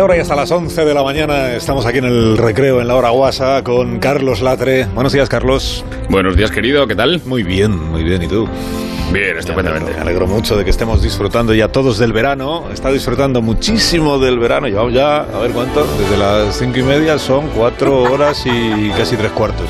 [0.00, 2.88] Desde ahora y hasta las 11 de la mañana estamos aquí en el recreo en
[2.88, 4.86] la hora guasa con Carlos Latre.
[4.86, 5.84] Buenos días, Carlos.
[6.08, 7.20] Buenos días, querido, ¿qué tal?
[7.26, 8.22] Muy bien, muy bien.
[8.22, 8.48] ¿Y tú?
[9.12, 9.92] Bien, estupendamente.
[9.92, 12.70] Me alegro mucho de que estemos disfrutando ya todos del verano.
[12.72, 14.68] Está disfrutando muchísimo del verano.
[14.68, 19.16] Llevamos ya, a ver cuánto, desde las cinco y media son cuatro horas y casi
[19.16, 19.66] tres cuartos.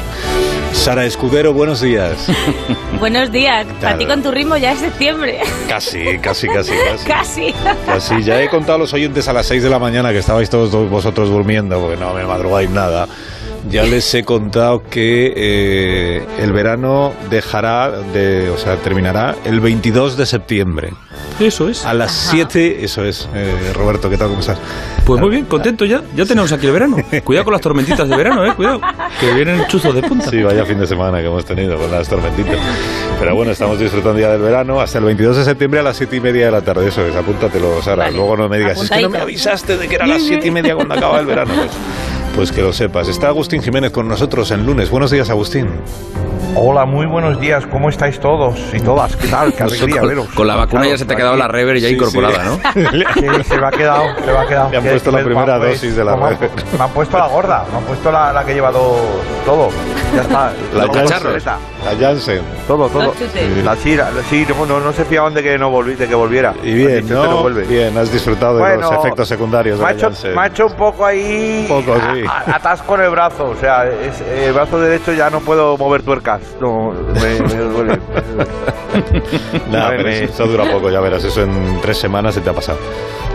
[0.72, 2.26] Sara Escudero, buenos días.
[2.98, 3.66] buenos días.
[3.80, 5.40] Para ti con tu ritmo ya es septiembre.
[5.68, 7.06] Casi, casi, casi, casi.
[7.06, 7.54] casi.
[7.86, 8.22] Casi.
[8.22, 10.70] Ya he contado a los oyentes a las 6 de la mañana que estabais todos
[10.88, 13.06] vosotros durmiendo, porque no me madrugáis nada.
[13.68, 20.16] Ya les he contado que eh, el verano dejará, de, o sea, terminará el 22
[20.16, 20.92] de septiembre.
[21.38, 21.84] Eso es.
[21.84, 23.28] A las 7, eso es.
[23.34, 24.28] Eh, Roberto, ¿qué tal?
[24.28, 24.58] ¿Cómo estás?
[25.04, 26.02] Pues muy bien, contento ya.
[26.14, 26.96] Ya tenemos aquí el verano.
[27.24, 28.52] Cuidado con las tormentitas de verano, eh.
[28.54, 28.80] Cuidado.
[29.18, 30.30] Que vienen chuzos de punta.
[30.30, 32.58] Sí, vaya fin de semana que hemos tenido con las tormentitas.
[33.18, 36.16] Pero bueno, estamos disfrutando ya del verano hasta el 22 de septiembre a las 7
[36.16, 36.88] y media de la tarde.
[36.88, 38.10] Eso es, apúntatelo, Sara.
[38.10, 40.46] Luego no me digas, es que no me avisaste de que era a las 7
[40.46, 41.52] y media cuando acaba el verano.
[41.54, 41.70] Pues,
[42.34, 43.08] pues que lo sepas.
[43.08, 44.90] Está Agustín Jiménez con nosotros en lunes.
[44.90, 45.68] Buenos días, Agustín.
[46.56, 47.64] Hola, muy buenos días.
[47.66, 49.14] ¿Cómo estáis todos y todas?
[49.16, 49.52] ¿Qué tal?
[49.54, 50.28] Qué alegría con, veros.
[50.28, 52.80] Con la vacuna ya se te ha quedado la rever ya sí, incorporada, sí.
[52.80, 52.90] ¿no?
[53.14, 54.70] Sí, se me ha quedado, se me ha quedado.
[54.70, 56.50] Me han puesto la primera dosis de la rever.
[56.76, 58.96] Me han puesto la gorda, me han puesto la, la que he llevado
[59.46, 59.68] todo.
[60.14, 60.52] Ya está.
[60.74, 61.42] La Janssen.
[61.79, 62.42] La Janssen.
[62.66, 63.12] Todo, todo.
[63.64, 66.14] La, sí, la, sí no, no, no, se fiaban de que no volví, de que
[66.14, 66.54] volviera.
[66.62, 67.24] Y bien, ¿no?
[67.24, 67.64] no vuelve.
[67.64, 70.34] Bien, has disfrutado de bueno, los efectos secundarios de me ha la hecho, Janssen.
[70.34, 71.66] Me ha hecho un poco ahí...
[71.70, 72.24] Un poco, sí.
[72.28, 76.02] A, atasco en el brazo, o sea, es, el brazo derecho ya no puedo mover
[76.02, 76.40] tuercas.
[76.60, 77.98] No, me, me duele.
[79.70, 81.24] Pero eso, dura poco, ya verás.
[81.24, 82.78] Eso en tres semanas se te ha pasado.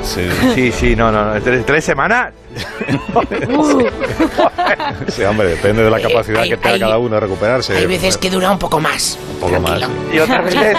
[0.03, 1.41] Sí, sí, sí no, no, no.
[1.41, 2.31] ¿Tres, tres semanas?
[5.07, 7.75] sí, hombre, depende de la capacidad hay, que tenga hay, cada uno de recuperarse.
[7.75, 9.17] Hay veces que dura un poco más.
[9.33, 9.89] Un poco Tranquilo.
[9.89, 10.13] más.
[10.13, 10.77] Y otras veces.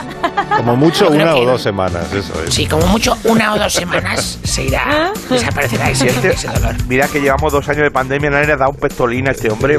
[0.57, 2.55] Como mucho, una o dos semanas, eso es.
[2.55, 6.75] Sí, como mucho una o dos semanas se irá, desaparecerá ese, Este- ese dolor.
[6.89, 9.51] Mira que llevamos dos años de pandemia, nadie le ha dado un pestolín a este
[9.51, 9.77] hombre.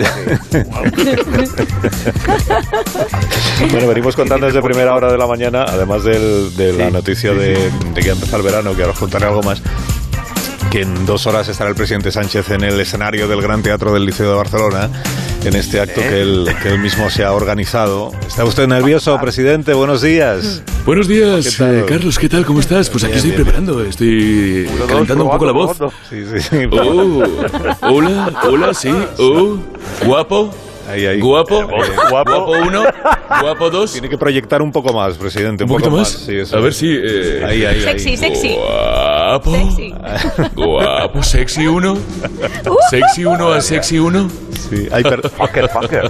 [3.71, 7.31] Bueno, venimos contando desde primera hora de la mañana, además del- de la Sí, noticia
[7.31, 9.61] sí, de, de que ha empezado el verano, que ahora os contaré algo más,
[10.71, 14.05] que en dos horas estará el presidente Sánchez en el escenario del Gran Teatro del
[14.05, 14.89] Liceo de Barcelona,
[15.45, 16.07] en este acto ¿Eh?
[16.09, 18.11] que, él, que él mismo se ha organizado.
[18.27, 19.73] ¿Está usted nervioso, presidente?
[19.73, 20.61] Buenos días.
[20.85, 22.45] Buenos días, ¿Qué eh, Carlos, ¿qué tal?
[22.45, 22.89] ¿Cómo estás?
[22.89, 25.77] Pues aquí Bien, estoy bien, preparando, estoy Uno, dos, calentando un poco la voz.
[26.09, 26.57] sí, sí.
[26.71, 27.23] Oh,
[27.81, 29.57] hola, hola, sí, oh,
[30.05, 30.53] guapo,
[30.87, 31.19] Ahí, ahí.
[31.19, 32.83] guapo, Eh, guapo uno,
[33.41, 35.63] guapo dos, Tiene que proyectar un poco más, presidente.
[35.63, 36.09] un Un, poquito poco más.
[36.09, 36.87] Sí, eso A ver si...
[36.89, 37.81] eh, Ahí, ahí, ahí.
[37.81, 38.55] Sexy, sexy.
[38.55, 39.93] Guapo, Sexy.
[40.55, 41.97] guapo, sexy uno,
[42.89, 44.29] sexy uno a sexy uno.
[44.69, 44.87] Sí.
[44.91, 46.03] Ay, per- Fucker, fucker.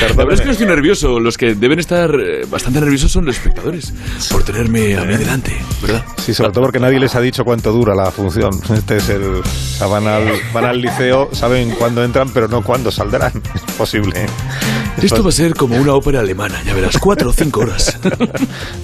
[0.00, 3.24] La verdad es que no estoy nervioso, los que deben estar eh, bastante nerviosos son
[3.24, 3.92] los espectadores,
[4.30, 6.04] por tenerme a mí delante, ¿verdad?
[6.18, 8.50] Sí, sobre todo porque nadie les ha dicho cuánto dura la función.
[8.74, 9.22] Este es el.
[9.36, 13.32] o sea, van, al, van al liceo, saben cuándo entran, pero no cuándo saldrán.
[13.54, 14.21] Es posible.
[15.02, 17.98] Esto va a ser como una ópera alemana, ya verás, cuatro o cinco horas.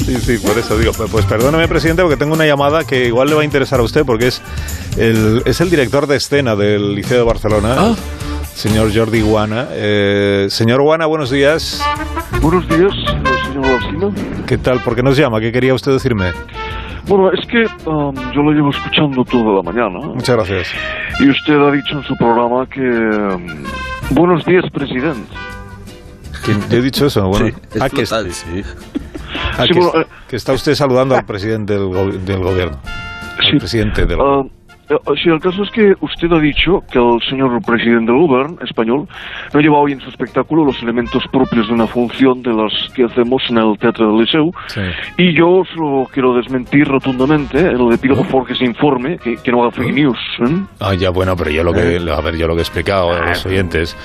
[0.04, 0.92] Sí, sí, por eso digo.
[1.10, 4.06] Pues, perdóneme, presidente, porque tengo una llamada que igual le va a interesar a usted,
[4.06, 4.40] porque es
[4.96, 7.74] el, es el director de escena del Liceo de Barcelona.
[7.76, 7.94] Ah.
[8.54, 9.68] Señor Jordi Guana.
[9.72, 11.80] Eh, señor Guana, buenos días.
[12.40, 12.92] Buenos días,
[13.46, 14.10] señor Alcina.
[14.46, 14.80] ¿Qué tal?
[14.80, 15.40] ¿Por qué nos llama?
[15.40, 16.32] ¿Qué quería usted decirme?
[17.06, 20.68] Bueno, es que um, yo lo llevo escuchando toda la mañana Muchas gracias.
[21.20, 22.80] y usted ha dicho en su programa que...
[22.80, 23.64] um,
[24.10, 25.28] buenos días, presidente.
[26.44, 27.26] ¿Quién- ¿Yo he dicho eso?
[27.28, 27.46] Bueno,
[27.80, 29.92] ah, que, ah, Sí, que- bueno,
[30.28, 32.78] que está usted saludando al presidente del, go- del gobierno.
[33.40, 33.50] Sí.
[33.52, 34.50] Al presidente del Ah, eh,
[35.22, 39.06] sí, el caso es que usted ha dicho que el señor presidente del gobierno español
[39.52, 43.04] no lleva hoy en su espectáculo los elementos propios de una función de las que
[43.04, 44.50] hacemos en el Teatro del Liceu.
[44.68, 44.80] Sí.
[45.18, 47.58] Y yo se lo quiero desmentir rotundamente.
[47.58, 50.18] eh, Le pido por favor que se informe, que, que no haga fake news.
[50.40, 50.56] ¿eh?
[50.80, 53.20] Ah, ya, bueno, pero yo lo que, a ver, yo lo que he explicado a
[53.28, 53.96] los oyentes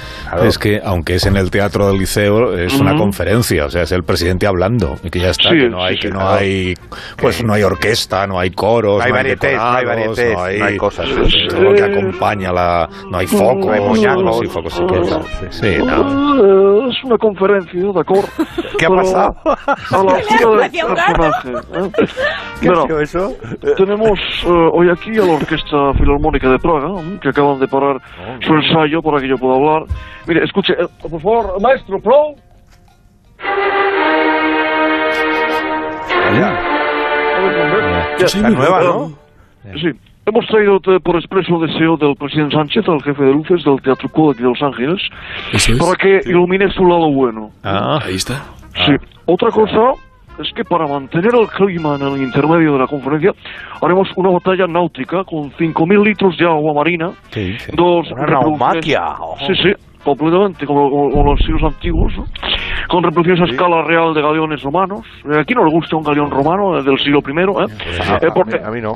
[0.43, 3.01] es que, aunque es en el teatro del liceo, es una Ujú.
[3.03, 5.95] conferencia, o sea, es el presidente hablando, y que ya está, Sí, que no hay,
[5.95, 6.35] sí, que sí, no claro.
[6.39, 6.73] hay,
[7.17, 10.43] pues no hay orquesta, no hay coros, No hay varietés, no hay decorados, varietés, no
[10.43, 11.07] hay, no hay cosas.
[11.49, 14.39] todo lo que acompaña la, no hay focos, No hay moñacos.
[14.39, 16.85] sí, focos sí que hay, sí, sí, no.
[16.85, 18.27] Eh, es una conferencia, ¿de acuerdo?
[18.77, 19.35] ¿Qué ha pasado?
[19.45, 21.49] A la altura del personaje.
[21.49, 21.91] ¿eh?
[22.61, 23.33] ¿Qué Bueno, ha sido eso?
[23.77, 27.19] tenemos eh, hoy aquí a la Orquesta Filarmónica de Praga, ¿eh?
[27.21, 27.97] que acaban de parar
[28.41, 29.83] su ensayo para que yo pueda hablar.
[30.27, 32.35] Mire, escuche, eh, por favor, maestro, pro.
[38.17, 38.83] Ya, Sí, La muy nueva.
[38.83, 39.11] ¿no?
[39.75, 39.89] Sí.
[40.25, 44.07] Hemos traído eh, por expreso deseo del presidente Sánchez al jefe de luces del Teatro
[44.09, 45.01] Kodak de Los Ángeles
[45.51, 45.69] es.
[45.77, 47.51] para que ilumine su lado bueno.
[47.63, 48.41] Ah, Ahí está.
[48.85, 48.93] Sí.
[49.25, 49.91] Otra cosa
[50.39, 53.33] es que para mantener el clima en el intermedio de la conferencia
[53.81, 57.11] haremos una batalla náutica con 5.000 litros de agua marina,
[57.73, 59.37] dos Una naumaquia, ojo.
[59.45, 59.73] Sí, sí,
[60.03, 62.25] completamente, como, como- como los siglos antiguos, ¿no?
[62.89, 65.01] con reproducciones a escala real de galeones romanos.
[65.25, 67.65] Eh, Aquí no le gusta un galeón romano eh, del siglo I, ¿eh?
[68.01, 68.93] A, Eh, a porque- mí, a mí no.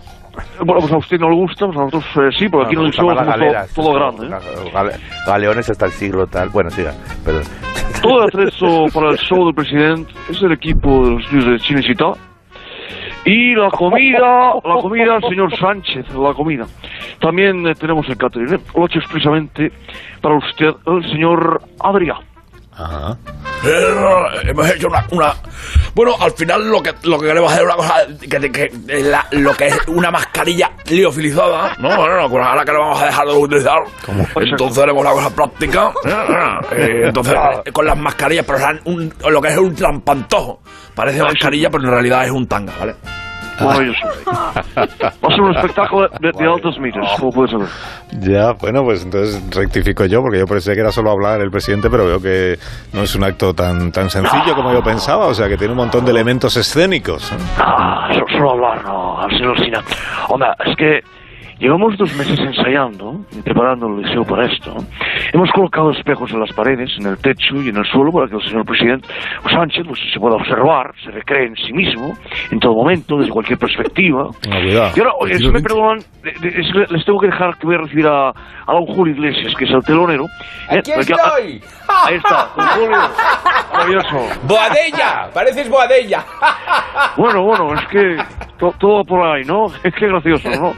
[0.66, 2.84] bueno, pues a usted no le gusta, pues a nosotros eh, sí, porque aquí No,
[2.84, 4.28] las hacemos todo, todo grande.
[4.28, 4.72] ¿eh?
[4.74, 4.94] Gale-
[5.26, 6.50] Galeones hasta el siglo tal.
[6.50, 6.92] Bueno, siga,
[7.26, 7.44] perdón.
[8.02, 12.14] Todo el atrezo para el show del presidente es el equipo de los de Cinecittà.
[13.28, 16.66] Y la comida, la comida, señor Sánchez, la comida.
[17.20, 18.60] También eh, tenemos el catering, ¿eh?
[18.74, 19.70] lo he hecho expresamente
[20.22, 22.20] para usted, el señor Adrián.
[22.78, 23.18] Ajá.
[23.66, 23.96] Eh,
[24.44, 25.34] hemos hecho una, una-
[25.96, 28.70] Bueno, al final lo que, lo que queremos hacer es una cosa que, que- que
[29.04, 31.88] la- lo que es una mascarilla liofilizada, ¿no?
[31.98, 33.80] Bueno, no, ahora que lo vamos a dejar de utilizar,
[34.52, 35.92] entonces haremos la cosa práctica.
[36.72, 37.34] Eh, entonces,
[37.66, 40.62] eh, con las mascarillas, pero un- lo que es un trampantojo.
[40.94, 42.96] Parece mascarilla, pero en realidad es un tanga, ¿vale?
[43.60, 44.08] Maravilloso.
[44.28, 44.52] Va
[45.30, 47.68] a ser un espectáculo de, de altas miras, como puedes saber.
[48.20, 51.90] Ya, bueno, pues entonces rectifico yo, porque yo pensé que era solo hablar el presidente,
[51.90, 52.58] pero veo que
[52.94, 55.78] no es un acto tan, tan sencillo como yo pensaba, o sea que tiene un
[55.78, 57.32] montón de elementos escénicos.
[57.32, 57.36] ¿eh?
[57.60, 59.82] Ah, so- solo hablar, no, al señor Sina.
[60.30, 61.00] Hombre, es que
[61.60, 64.76] llevamos dos meses ensayando y preparando el liceo para esto.
[65.34, 68.36] Hemos colocado espejos en las paredes, en el techo y en el suelo para que
[68.36, 69.08] el señor presidente
[69.50, 72.14] Sánchez pues, se pueda observar, se recree en sí mismo,
[72.52, 74.30] en todo momento, desde cualquier perspectiva.
[74.96, 76.00] Y ahora, oye, si me perdonan,
[76.90, 79.72] les tengo que dejar que voy a recibir a, a don Julio Iglesias, que es
[79.72, 80.26] el telonero.
[80.70, 80.80] ¿eh?
[80.80, 81.62] ¡Aquí Porque- estoy!
[82.06, 82.98] Ahí está, don Julio.
[83.74, 84.40] Maravilloso.
[84.48, 85.30] ¡Boadella!
[85.34, 86.24] ¡Pareces Boadella!
[87.16, 88.18] Bueno, bueno, es que
[88.58, 89.68] to- todo por ahí, ¿no?
[89.84, 90.74] Es que gracioso, ¿no?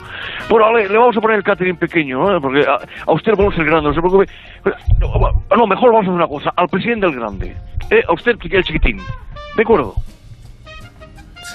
[0.50, 2.40] Bueno, le, le vamos a poner el catering pequeño, ¿eh?
[2.42, 2.76] Porque a,
[3.06, 4.26] a usted le ponemos el grande, no se preocupe.
[4.64, 7.56] Pero, No, no, mejor vamos a hacer una cosa, al presidente del grande.
[7.92, 8.02] ¿eh?
[8.08, 8.98] A usted el chiquitín.
[9.56, 9.94] ¿De acuerdo?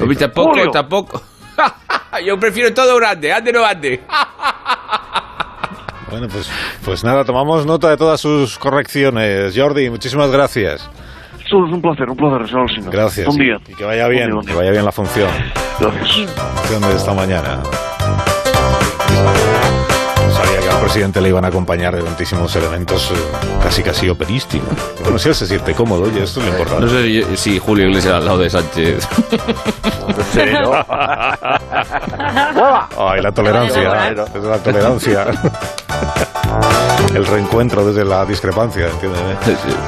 [0.00, 0.70] Hombre, tampoco, Julio.
[0.70, 1.20] tampoco.
[2.26, 4.00] Yo prefiero todo grande, ande no ande.
[6.10, 6.48] Bueno, pues,
[6.84, 9.52] pues nada, tomamos nota de todas sus correcciones.
[9.58, 10.88] Jordi, muchísimas gracias.
[11.44, 12.92] Eso es un placer, un placer, señor.
[12.92, 13.26] Gracias.
[13.26, 13.56] Buen día.
[13.66, 15.28] Y que vaya bien, día, que vaya bien la función.
[15.80, 16.30] Gracias.
[16.30, 17.62] función de esta mañana.
[20.84, 23.14] Presidente le iban a acompañar de tantísimos elementos eh,
[23.62, 24.68] casi casi operísticos.
[25.02, 26.84] Bueno, si él se siente cómodo, oye, esto es lo importante.
[26.84, 29.08] No sé si, si Julio Iglesias al lado de Sánchez.
[32.98, 34.08] Ay, la tolerancia.
[34.34, 35.26] Es la tolerancia.
[37.14, 39.36] El reencuentro desde la discrepancia, entiéndeme.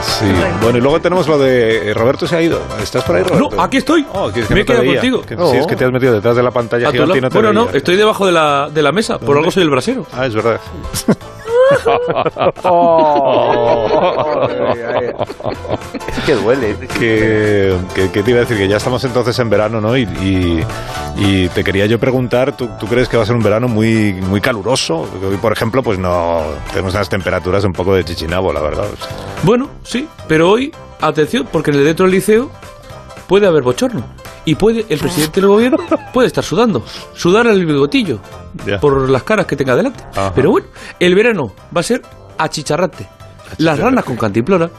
[0.03, 0.27] Sí.
[0.63, 2.61] Bueno, y luego tenemos lo de eh, Roberto se ha ido.
[2.81, 3.61] ¿Estás por ahí, No, Roberto?
[3.61, 4.07] aquí estoy.
[4.13, 4.95] Oh, que es que Me no he te quedado veía.
[5.01, 5.23] contigo.
[5.23, 7.35] Que- Sí, es que te has metido detrás de la pantalla gigante y no te
[7.39, 9.19] bueno, no, estoy debajo de la, de la mesa.
[9.19, 10.07] Por algo soy el brasero.
[10.13, 10.61] Ah, es verdad.
[16.09, 16.77] Es que duele.
[16.99, 19.97] que, que- que te iba a decir que ya estamos entonces en verano, ¿no?
[19.97, 20.65] Y, y-
[21.17, 24.13] y te quería yo preguntar, ¿tú, tú crees que va a ser un verano muy,
[24.13, 25.09] muy caluroso?
[25.29, 28.87] Hoy, por ejemplo, pues no tenemos unas temperaturas un poco de chichinabo, la verdad.
[29.43, 32.51] Bueno, sí, pero hoy, atención, porque en el dentro del liceo
[33.27, 34.05] puede haber bochorno.
[34.45, 35.79] Y puede, el presidente del gobierno
[36.13, 36.85] puede estar sudando.
[37.15, 38.21] Sudar el bigotillo.
[38.65, 38.81] Ya.
[38.81, 40.05] Por las caras que tenga delante.
[40.13, 40.33] Ajá.
[40.35, 40.69] Pero bueno,
[41.01, 42.03] el verano va a ser
[42.39, 43.09] achicharrante.
[43.59, 44.71] Las ranas con cantimplora.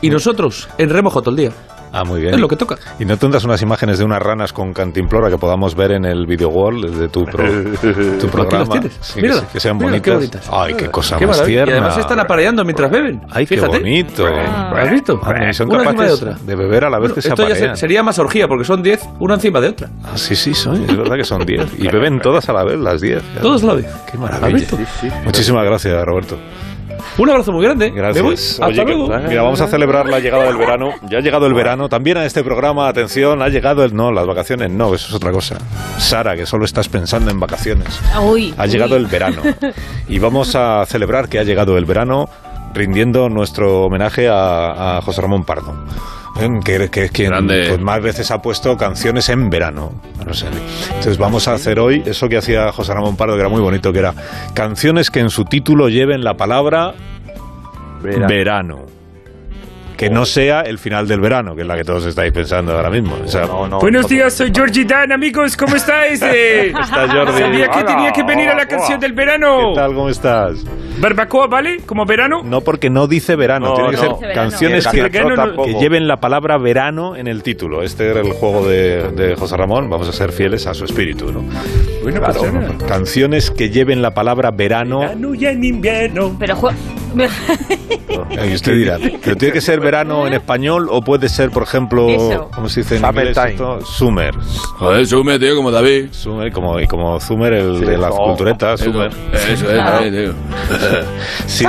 [0.00, 1.52] Y nosotros en remojo todo el día.
[1.96, 2.34] Ah, muy bien.
[2.34, 2.76] Es lo que toca.
[2.98, 6.26] ¿Y no tendrás unas imágenes de unas ranas con cantimplora que podamos ver en el
[6.26, 7.44] video wall de tu, pro-
[8.20, 8.58] tu programa?
[8.64, 8.98] las tienes.
[9.00, 10.02] Sí, que, sí, que sean bonitas.
[10.02, 10.48] qué bonitas.
[10.50, 11.56] Ay, qué cosa Qué más maravilla.
[11.64, 11.72] tierna.
[11.72, 13.20] Y además se están apareando mientras beben.
[13.30, 13.78] Ay, qué Fíjate.
[13.78, 14.26] bonito.
[14.26, 15.16] ¿Has visto?
[15.18, 16.38] Madre mía, son Una encima de capaces otra.
[16.44, 17.76] de beber a la vez Bueno, que se esto ya aparean.
[17.76, 19.88] se- sería más orgía, porque son 10, una encima de otra.
[20.04, 21.78] Ah, sí, sí, son, es verdad que son 10.
[21.78, 23.22] Y beben todas a la vez, las 10.
[23.40, 23.86] Todos a la vez.
[24.06, 24.48] Qué ¿Has maravilla.
[24.58, 24.76] visto?
[25.24, 26.36] Muchísimas gracias, Roberto.
[27.18, 27.90] Un abrazo muy grande.
[27.90, 28.52] Gracias.
[28.54, 29.08] Hasta Oye, que- luego.
[29.28, 30.90] mira, vamos a celebrar la llegada del verano.
[31.08, 31.88] Ya ha llegado el verano.
[31.88, 33.94] También a este programa, atención, ha llegado el...
[33.94, 35.58] No, las vacaciones no, eso es otra cosa.
[35.98, 38.00] Sara, que solo estás pensando en vacaciones.
[38.22, 39.02] Uy, Ha llegado uy.
[39.02, 39.42] el verano.
[40.08, 42.28] Y vamos a celebrar que ha llegado el verano
[42.74, 45.74] rindiendo nuestro homenaje a, a José Ramón Pardo.
[46.64, 47.66] Que, que es quien Grande.
[47.68, 49.92] pues, más veces ha puesto canciones en verano.
[50.26, 50.46] No sé.
[50.88, 53.92] Entonces vamos a hacer hoy eso que hacía José Ramón Pardo, que era muy bonito,
[53.92, 54.14] que era
[54.52, 56.94] canciones que en su título lleven la palabra
[58.02, 58.93] verano.
[59.96, 62.90] Que no sea el final del verano, que es la que todos estáis pensando ahora
[62.90, 63.16] mismo.
[63.24, 66.20] O sea, No, no, Buenos no, días, soy Georgie Dan, amigos, ¿cómo estáis?
[66.34, 67.38] Eh, está Jordi.
[67.40, 69.68] sabía que tenía que venir a la canción del verano.
[69.70, 69.94] ¿Qué tal?
[69.94, 70.64] ¿Cómo estás?
[71.00, 71.78] Barbacoa, ¿vale?
[71.86, 72.42] ¿Como verano?
[72.44, 73.68] No, porque no dice verano.
[73.68, 74.18] No, Tiene que no.
[74.18, 77.82] ser canciones que, que lleven la palabra verano en el título.
[77.82, 79.88] Este era el juego de, de José Ramón.
[79.90, 81.44] Vamos a ser fieles a su espíritu, ¿no?
[82.02, 85.00] Bueno, Claro, pues canciones que lleven la palabra verano.
[85.00, 86.36] Verano y en invierno.
[86.38, 86.56] Pero
[87.14, 92.08] Y usted dirá, ¿pero tiene que ser verano en español o puede ser, por ejemplo,
[92.08, 92.50] Eso.
[92.54, 93.50] ¿cómo se dice en inglés Summertime.
[93.52, 93.86] esto?
[93.86, 94.34] Summer.
[94.78, 96.06] Joder, sume, tío, como David.
[96.12, 99.10] Summer, como, y como Zumer, el Sí, de las oh, culturetas, Summer.
[99.32, 100.10] eso es, Claro.
[100.10, 100.32] Tío.
[101.46, 101.64] Sí,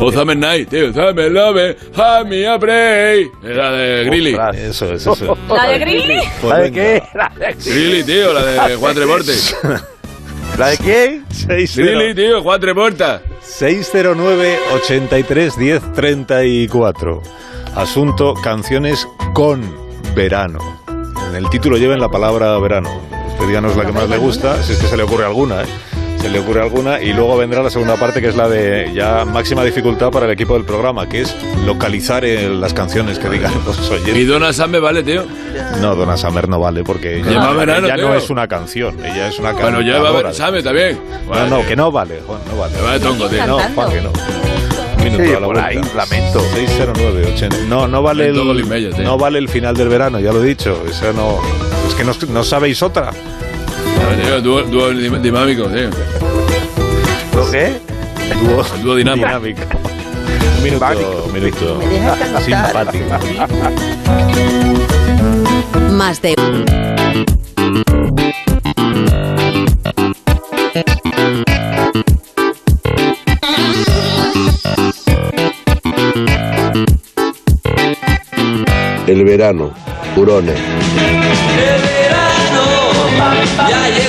[0.00, 0.92] O Summer Night, tío.
[0.92, 3.30] Summer Love, Hammy Aprey.
[3.42, 4.30] Era de Grilly.
[4.34, 4.56] Ostras.
[4.56, 5.38] eso es, eso.
[5.48, 6.18] ¿La de Grilly?
[6.40, 6.82] Pues ¿La de venga.
[6.82, 7.02] qué?
[7.14, 9.56] ¿La de, Grilly, tío, la de Juan Treportes.
[10.58, 11.24] ¿La de quién?
[11.48, 13.22] Grilly, tío, Juan Treportas.
[13.42, 17.22] 609 83 10 34.
[17.74, 19.62] Asunto canciones con
[20.14, 20.60] verano.
[21.28, 23.02] En el título lleven la palabra verano.
[23.32, 25.66] Usted díganos la que más le gusta, si es que se le ocurre alguna, ¿eh?
[26.24, 29.26] Se le ocurre alguna y luego vendrá la segunda parte que es la de ya
[29.26, 33.52] máxima dificultad para el equipo del programa, que es localizar eh, las canciones que digan
[33.66, 34.28] los Y oyentes.
[34.28, 35.24] Donna Summer, vale, tío.
[35.82, 39.38] No, Donna Summer no vale porque ella, verano, ella no es una canción, ella es
[39.38, 39.86] una Bueno, canción.
[39.96, 40.98] ya va a ver, Summer también.
[41.28, 42.74] No, no, que no vale, Juan, no vale.
[42.74, 43.46] Me va de tongo, tío.
[43.46, 43.58] No.
[43.74, 44.10] Juan, que no.
[44.96, 46.40] Un minuto Sí, a la por ahí, lamento.
[46.54, 47.56] 609 80.
[47.68, 50.84] No, no vale el, no vale el final del verano, ya lo he dicho.
[50.88, 51.38] Esa no,
[51.86, 53.10] es que no, no sabéis otra.
[54.42, 55.90] Dúo, dúo dinámico, tío.
[57.34, 57.78] ¿Lo qué?
[58.42, 59.26] Dúo, El dúo dinámico.
[59.26, 59.60] dinámico.
[60.56, 61.22] Un minuto, Simpático.
[61.26, 61.78] un minuto.
[61.78, 62.92] ¿Me dejas cantar?
[62.92, 63.04] Simpático.
[65.92, 66.34] Más de
[79.06, 79.70] El verano,
[80.16, 80.58] hurones.
[83.68, 84.03] Ya llegó los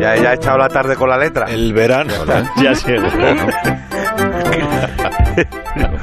[0.00, 1.46] ya, ya he echado la tarde con la letra.
[1.50, 2.12] El verano
[2.62, 3.06] ya llegó.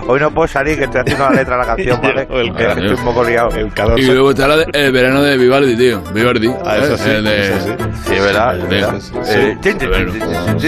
[0.08, 2.28] Hoy no puedo salir, que estoy haciendo la letra de la canción, ¿vale?
[2.30, 3.50] El Que estoy un poco liado.
[3.56, 3.98] El calor.
[4.00, 6.02] Y luego está la de- el verano de Vivaldi, tío.
[6.14, 6.52] Vivaldi.
[6.66, 7.16] Ah, eso sí, ¿eh?
[7.18, 7.72] El de- eso sí.
[8.06, 8.60] Sí, ¿verdad?
[8.60, 9.72] El sí, Eh, sí.
[10.60, 10.68] Sí.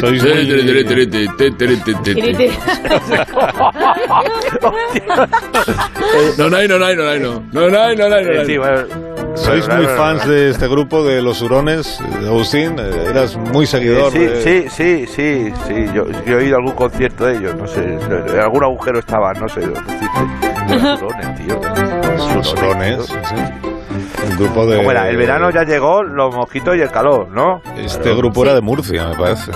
[6.38, 7.44] No, no, hay, no, hay, no, hay, no.
[7.51, 8.46] No, no, hay, no, hay, no, hay.
[8.46, 8.84] sí, bueno,
[9.35, 12.75] Sois muy fans de este grupo de los hurones, de Agustín.
[12.79, 14.11] eh, Eras muy seguidor.
[14.11, 15.85] Sí, de- sí, sí, sí, sí.
[15.93, 17.83] Yo, yo he ido a algún concierto de ellos, no sé.
[17.83, 19.81] En algún agujero estaba, no sé dónde.
[20.69, 21.59] Los hurones, tío.
[22.35, 23.05] Los hurones.
[23.05, 23.35] sí.
[24.29, 24.77] Un grupo de.
[24.77, 25.09] ¿Cómo era?
[25.09, 27.61] El verano ya llegó, los mosquitos y el calor, ¿no?
[27.75, 29.51] Este grupo era de Murcia, me parece.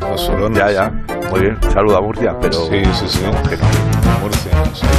[0.00, 0.58] Los hurones.
[0.58, 0.92] Ya, ya.
[1.30, 1.58] Muy bien.
[1.72, 2.54] Saluda a Murcia, pero.
[2.54, 3.20] Sí, sí, sí.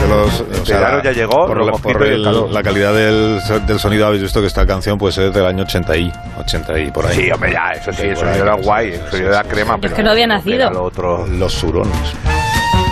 [0.09, 3.79] Los- o sea, verano ya llegó, Por, la, por el el- la calidad del, del
[3.79, 7.05] sonido, habéis visto que esta canción puede ser del año 80 y, 80 y por
[7.05, 7.15] ahí.
[7.15, 9.43] Sí, hombre, ya, eso sí, el sonido era sí, guay, sí, el sí, sonido era
[9.43, 9.95] crema, pero.
[9.95, 10.69] que no había nacido.
[10.71, 11.25] Lo otro.
[11.27, 11.95] Los hurones.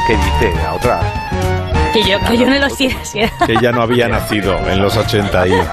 [0.08, 0.56] ¿Qué dice?
[0.64, 1.00] La otra.
[1.94, 2.96] Que yo, que yo no lo sé.
[3.46, 5.52] Que ya no había nacido en los 80 y.
[5.54, 5.66] Eso-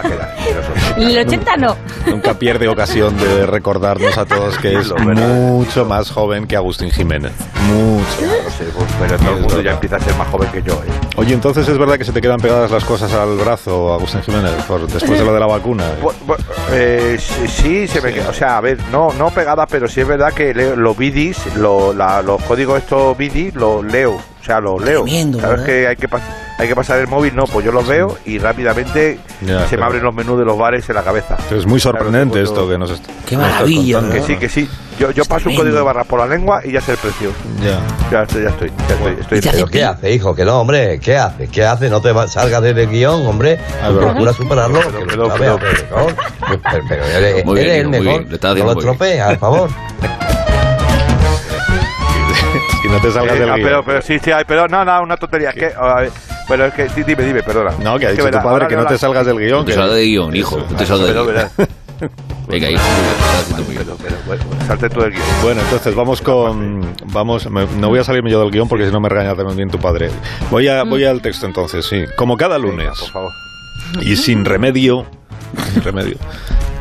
[0.97, 1.77] En el 80 no.
[2.07, 7.33] Nunca pierde ocasión de recordarnos a todos que es mucho más joven que Agustín Jiménez.
[7.67, 8.05] Mucho.
[8.23, 10.75] No sé, pues, pero todo el mundo ya empieza a ser más joven que yo,
[10.75, 10.91] ¿eh?
[11.17, 14.53] Oye, entonces es verdad que se te quedan pegadas las cosas al brazo, Agustín Jiménez,
[14.69, 15.85] por, después de lo de la vacuna.
[16.73, 18.29] Eh, sí, se me queda.
[18.31, 21.39] O sea, a ver, no, no pegadas, pero sí es verdad que leo, los bidis,
[21.57, 24.21] lo- la- los códigos estos bidis, los leo.
[24.45, 25.05] O sea, los leo.
[25.05, 25.67] Tremendo, ¿Sabes ¿verdad?
[25.67, 26.09] que hay que,
[26.59, 27.35] hay que pasar el móvil?
[27.35, 30.45] No, pues yo los veo y rápidamente Ya, se pero- me abren los menús de
[30.45, 31.39] los bares en la cabeza.
[31.51, 34.27] Es muy sorprendente Claro, esto que nos, est- Qué maravilla, contando.
[34.27, 34.69] Que sí, que sí.
[34.99, 35.63] Yo, yo paso un tremendo.
[35.63, 37.31] código de barras por la lengua y ya sé el precio.
[37.63, 37.81] Ya.
[38.13, 38.71] Ya estoy, ya estoy.
[38.87, 40.35] Ya estoy, estoy hace ¿Pero qué hace, hijo?
[40.35, 41.49] Que no, hombre, ¿qué hace?
[41.49, 41.89] ¿Qué hace?
[41.89, 43.59] No te va- salgas del guion, hombre.
[43.83, 43.91] Ah.
[43.99, 44.81] Procura superarlo.
[45.09, 48.27] Pero, eres, Muy bien, eres el mejor.
[48.59, 49.71] No lo estropees, al favor.
[52.85, 53.67] y no te salgas Eh, del no, guion.
[53.67, 55.51] pero, pero sí, sí, hay, pero no, no, una tontería.
[55.51, 56.11] Es que, a ver,
[56.49, 57.73] pero es que, sí, dime, dime, perdona.
[57.83, 59.59] No, que ha Es dicho tu verá, padre que no te salgas del guion.
[59.61, 60.59] No te que- salgas de guion, hijo.
[60.59, 61.49] No te salgas de Pero, guion.
[62.49, 62.83] Venga, hijo.
[63.57, 65.23] Pero, pero, bueno, salte tú del guion.
[65.43, 66.95] Bueno, entonces vamos con.
[67.07, 69.71] Vamos, me- no voy a salirme yo del guion porque si no me regaña también
[69.71, 70.11] tu padre.
[70.51, 72.05] Voy, a, voy al texto entonces, sí.
[72.17, 73.33] Como cada Venga, lunes por favor.
[74.03, 75.07] y sin remedio,
[75.73, 76.17] sin remedio,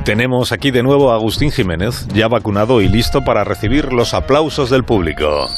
[0.03, 4.69] tenemos aquí de nuevo a Agustín Jiménez, ya vacunado y listo para recibir los aplausos
[4.69, 5.49] del público.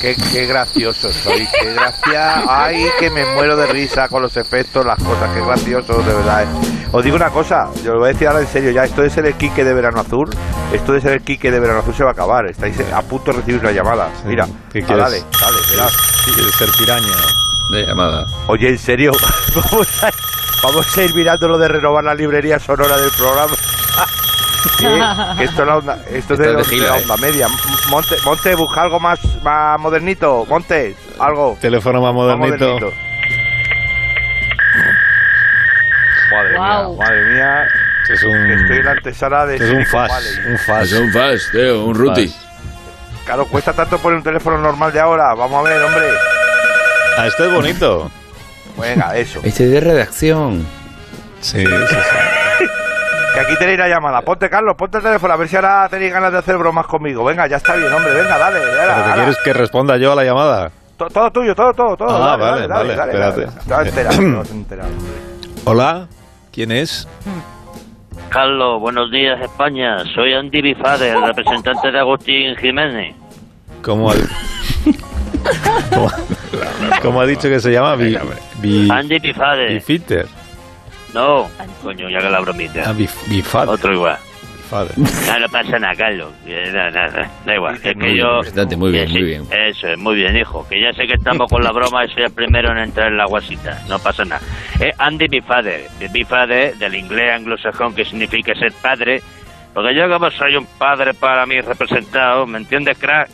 [0.00, 2.42] Qué, qué gracioso soy, qué gracia.
[2.46, 6.42] Ay, que me muero de risa con los efectos, las cosas, qué gracioso, de verdad.
[6.42, 6.46] eh.
[6.92, 9.08] Os digo una cosa, yo lo voy a decir ahora en serio ya, esto de
[9.10, 10.28] ser el Quique de Verano Azul,
[10.72, 12.46] esto de ser el Quique de Verano Azul se va a acabar.
[12.46, 14.10] Estáis a punto de recibir una llamada.
[14.26, 15.96] Mira, ¿Qué ah, dale, dale, verás.
[16.24, 17.16] ¿Quieres ser piraña?
[17.72, 18.26] De llamada.
[18.46, 19.10] Oye, en serio,
[19.54, 20.10] vamos a,
[20.64, 23.54] vamos a ir mirando lo de renovar la librería sonora del programa.
[25.36, 27.02] Que esto es la onda, esto de, Esto es de la eh.
[27.02, 27.46] onda media.
[27.90, 30.46] Monte, Monte, busca algo más, más modernito.
[30.46, 31.56] Monte, algo.
[31.60, 32.78] Teléfono más modernito.
[36.30, 37.66] Madre mía, madre mía.
[38.08, 40.92] Es un, Estoy en la antesala de es un fast, un fast.
[40.92, 42.34] Es un fast, tío, un ruti.
[43.26, 45.34] Claro, cuesta tanto poner un teléfono normal de ahora.
[45.34, 46.08] Vamos a ver, hombre.
[47.18, 48.10] Ah, esto es bonito.
[48.78, 49.40] Venga, eso.
[49.44, 50.66] Este es de redacción.
[51.40, 52.64] Sí, sí, sí.
[53.34, 54.22] Que aquí tenéis la llamada.
[54.22, 57.24] Ponte, Carlos, ponte el teléfono a ver si ahora tenéis ganas de hacer bromas conmigo.
[57.24, 58.12] Venga, ya está bien, hombre.
[58.14, 58.60] Venga, dale.
[58.60, 60.70] dale, ¿Pero que quieres que responda yo a la llamada?
[60.96, 62.08] To- Todo tuyo, todo, todo, todo.
[62.24, 64.52] Ah, dale, vale, dale, vale, dale, dale, espérate.
[64.52, 64.86] Enterar.
[65.64, 66.06] Hola,
[66.52, 67.08] ¿quién es?
[68.28, 70.04] Carlos, buenos días España.
[70.14, 73.14] Soy Andy Bifade, representante de Agustín Jiménez.
[73.82, 74.12] ¿Cómo
[75.90, 76.10] ¿Cómo,
[77.02, 77.96] cómo ha dicho que se llama?
[77.96, 78.16] Bi,
[78.60, 79.74] bi, Andy Bifade.
[79.74, 80.26] Bifiter.
[81.12, 81.48] No,
[81.82, 82.82] coño, ya que la bromita.
[82.86, 84.16] Ah, bif, bifad, Otro igual.
[84.56, 84.98] bifader.
[84.98, 86.32] No, no pasa nada, Carlos.
[86.44, 87.74] No, no, no, da igual.
[87.76, 88.40] Es que yo...
[88.76, 89.46] Muy bien, muy bien.
[89.52, 90.66] Eso es, muy bien, hijo.
[90.68, 93.16] Que ya sé que estamos con la broma y soy el primero en entrar en
[93.16, 93.80] la guasita.
[93.88, 94.42] No pasa nada.
[94.80, 95.88] Es Andy Bifade.
[96.10, 99.22] Bifade, del inglés anglosajón, que significa ser padre.
[99.72, 103.28] Porque yo como soy un padre para mí representado, ¿me entiendes, crack?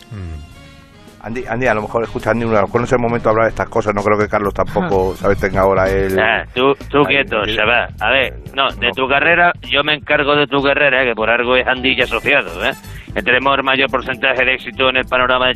[1.23, 3.31] Andy, Andy, a lo mejor escucha Andy, a lo mejor no es el momento de
[3.31, 3.95] hablar de estas cosas.
[3.95, 5.39] No creo que Carlos tampoco, ¿sabes?
[5.39, 6.19] Tenga ahora el.
[6.19, 7.89] Ah, tú, tú quieto, se va.
[8.00, 8.93] A ver, no, de No.
[8.95, 12.65] tu carrera, yo me encargo de tu carrera, que por algo es Andy y asociado,
[12.65, 12.73] ¿eh?
[13.15, 15.55] Que tenemos el mayor porcentaje de éxito en el panorama de.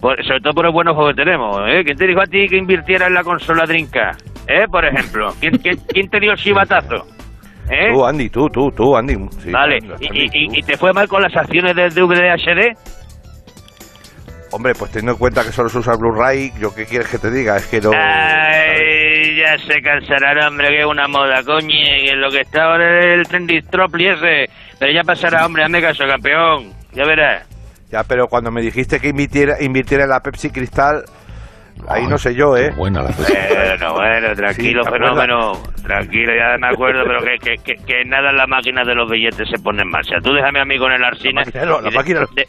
[0.00, 1.82] Por, sobre todo por los buenos juegos que tenemos, ¿eh?
[1.84, 4.12] ¿Quién te dijo a ti que invirtiera en la consola Drinka?
[4.46, 4.66] ¿Eh?
[4.70, 5.28] Por ejemplo.
[5.40, 7.04] ¿Quién, quién, quién te dio el chivatazo?
[7.70, 7.92] ¿Eh?
[7.92, 9.14] Tú, Andy, tú, tú, tú, Andy.
[9.40, 9.78] Sí, vale.
[9.82, 12.76] Andy, ¿Y, te fue mal con las acciones del VDHD?
[14.50, 17.30] Hombre, pues teniendo en cuenta que solo se usa Blu-ray, ¿yo qué quieres que te
[17.30, 17.56] diga?
[17.56, 17.90] Es que no.
[17.92, 22.64] Ay, ya se cansará el hombre, que es una moda, coño, que lo que está
[22.64, 24.46] ahora es el Trendistropli ese.
[24.78, 26.72] Pero ya pasará, hombre, hazme caso, campeón.
[26.92, 27.46] Ya verás.
[27.90, 31.04] Ya, pero cuando me dijiste que invirtiera, invirtiera en la Pepsi Cristal,
[31.88, 32.70] ahí no sé yo, ¿eh?
[32.76, 35.10] Buena la Bueno, bueno, tranquilo, Sí, ¿te acuerdas?
[35.20, 35.52] fenómeno.
[35.86, 39.10] Tranquilo, ya me acuerdo, pero que, que, que, que nada en la máquina de los
[39.10, 40.16] billetes se pone en marcha.
[40.22, 41.42] Tú déjame a mí con el Arsina.
[41.44, 42.48] máquina no, la de- de-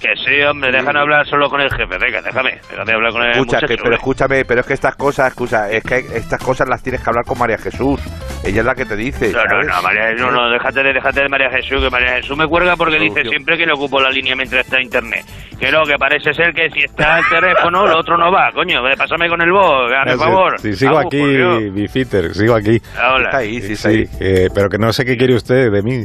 [0.00, 1.98] que sí, hombre, déjame hablar solo con el jefe.
[1.98, 2.60] Venga, déjame.
[2.70, 3.66] Déjame hablar con el Escucha, muchacho.
[3.66, 3.96] que, pero hombre.
[3.96, 7.24] escúchame, pero es que estas cosas, escucha, es que estas cosas las tienes que hablar
[7.24, 8.00] con María Jesús.
[8.44, 9.32] Ella es la que te dice.
[9.32, 9.66] No, no, ¿sabes?
[9.66, 12.76] no, María, no, no, déjate de, déjate de María Jesús, que María Jesús me cuelga
[12.76, 15.24] porque dice siempre que le ocupo la línea mientras está en internet.
[15.58, 18.80] Que no, que parece ser que si está el teléfono, lo otro no va, coño,
[18.96, 20.60] pásame con el voz, Sí, favor.
[20.60, 21.70] Sí, sigo aquí, por.
[21.72, 22.80] Bifiter, sigo aquí.
[22.96, 23.24] Hola.
[23.24, 24.08] Está ahí, sí, está Sí, ahí.
[24.20, 26.04] eh, pero que no sé qué quiere usted de mí.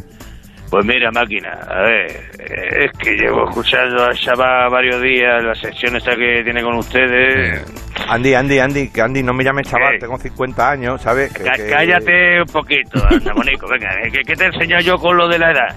[0.72, 2.08] Pues mira, máquina, a ver,
[2.39, 6.74] eh, es que llevo escuchando a Shabba varios días la sección esta que tiene con
[6.78, 7.63] ustedes.
[8.10, 10.00] Andy, Andy, Andy, que Andy, no me llames chaval, ¿Qué?
[10.00, 11.32] tengo 50 años, ¿sabes?
[11.32, 14.98] Que- que- Cállate un poquito, anda, Monico, venga, eh, ¿qué, qué te he enseñado yo
[14.98, 15.76] con lo de la edad?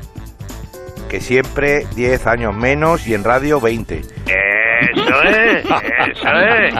[1.08, 4.00] Que siempre 10 años menos y en radio 20.
[4.00, 6.74] Eso es, eso es.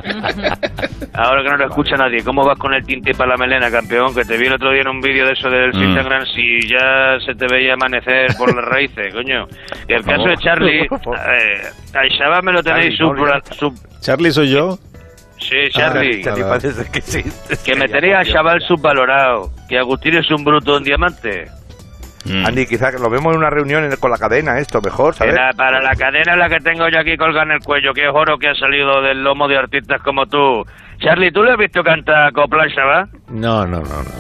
[1.15, 4.15] Ahora que no lo escucha nadie, ¿cómo vas con el tinte para la melena, campeón?
[4.15, 5.83] Que te vi el otro día en un vídeo de eso del Mm.
[5.83, 9.47] Instagram si ya se te veía amanecer por las raíces, coño.
[9.89, 11.63] Y el caso de Charlie, eh,
[11.95, 14.79] al Shabbat me lo tenéis Charlie, sub, Charlie soy yo.
[15.39, 16.23] Sí, Charlie.
[16.23, 17.23] Charlie parece que sí.
[17.65, 19.51] Que metería a chaval subvalorado.
[19.69, 21.47] Que Agustín es un bruto en diamante.
[22.47, 25.19] Andy, quizás que lo vemos en una reunión en- con la cadena, esto mejor, Que
[25.19, 25.35] ¿sabes?
[25.35, 28.11] la- para la cadena la que tengo yo aquí colgada en el cuello, que es
[28.13, 30.65] oro que ha salido del lomo de artistas como tú.
[30.99, 33.09] Charlie, ¿tú le has visto cantar copla, chaval?
[33.29, 34.11] No, no, no, no.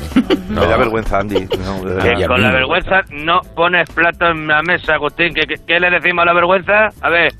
[0.60, 1.46] Me da vergüenza, Andy.
[1.64, 2.26] No, de Que verdad.
[2.28, 5.32] con la vergüenza no pones plato en la mesa, Agustín.
[5.34, 6.88] ¿Qué, qué, qué le decimos a la vergüenza?
[7.00, 7.32] A ver.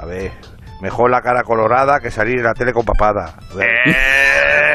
[0.00, 0.32] A ver,
[0.82, 3.34] mejor la cara colorada que salir en la tele con papada.
[3.52, 3.68] A ver.
[3.86, 4.73] Eh,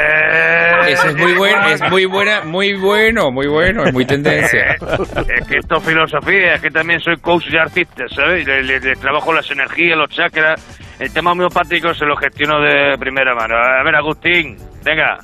[0.94, 4.76] Ese es muy bueno, es muy buena, muy bueno, muy bueno, es muy tendencia.
[5.40, 8.46] Es que esto es filosofía, es que también soy coach de artistas, ¿sabes?
[8.48, 10.60] Le, le- le trabajo las energías, los chakras.
[11.00, 13.56] El tema homeopático se lo gestiono de primera mano.
[13.56, 15.18] A ver, Agustín, venga.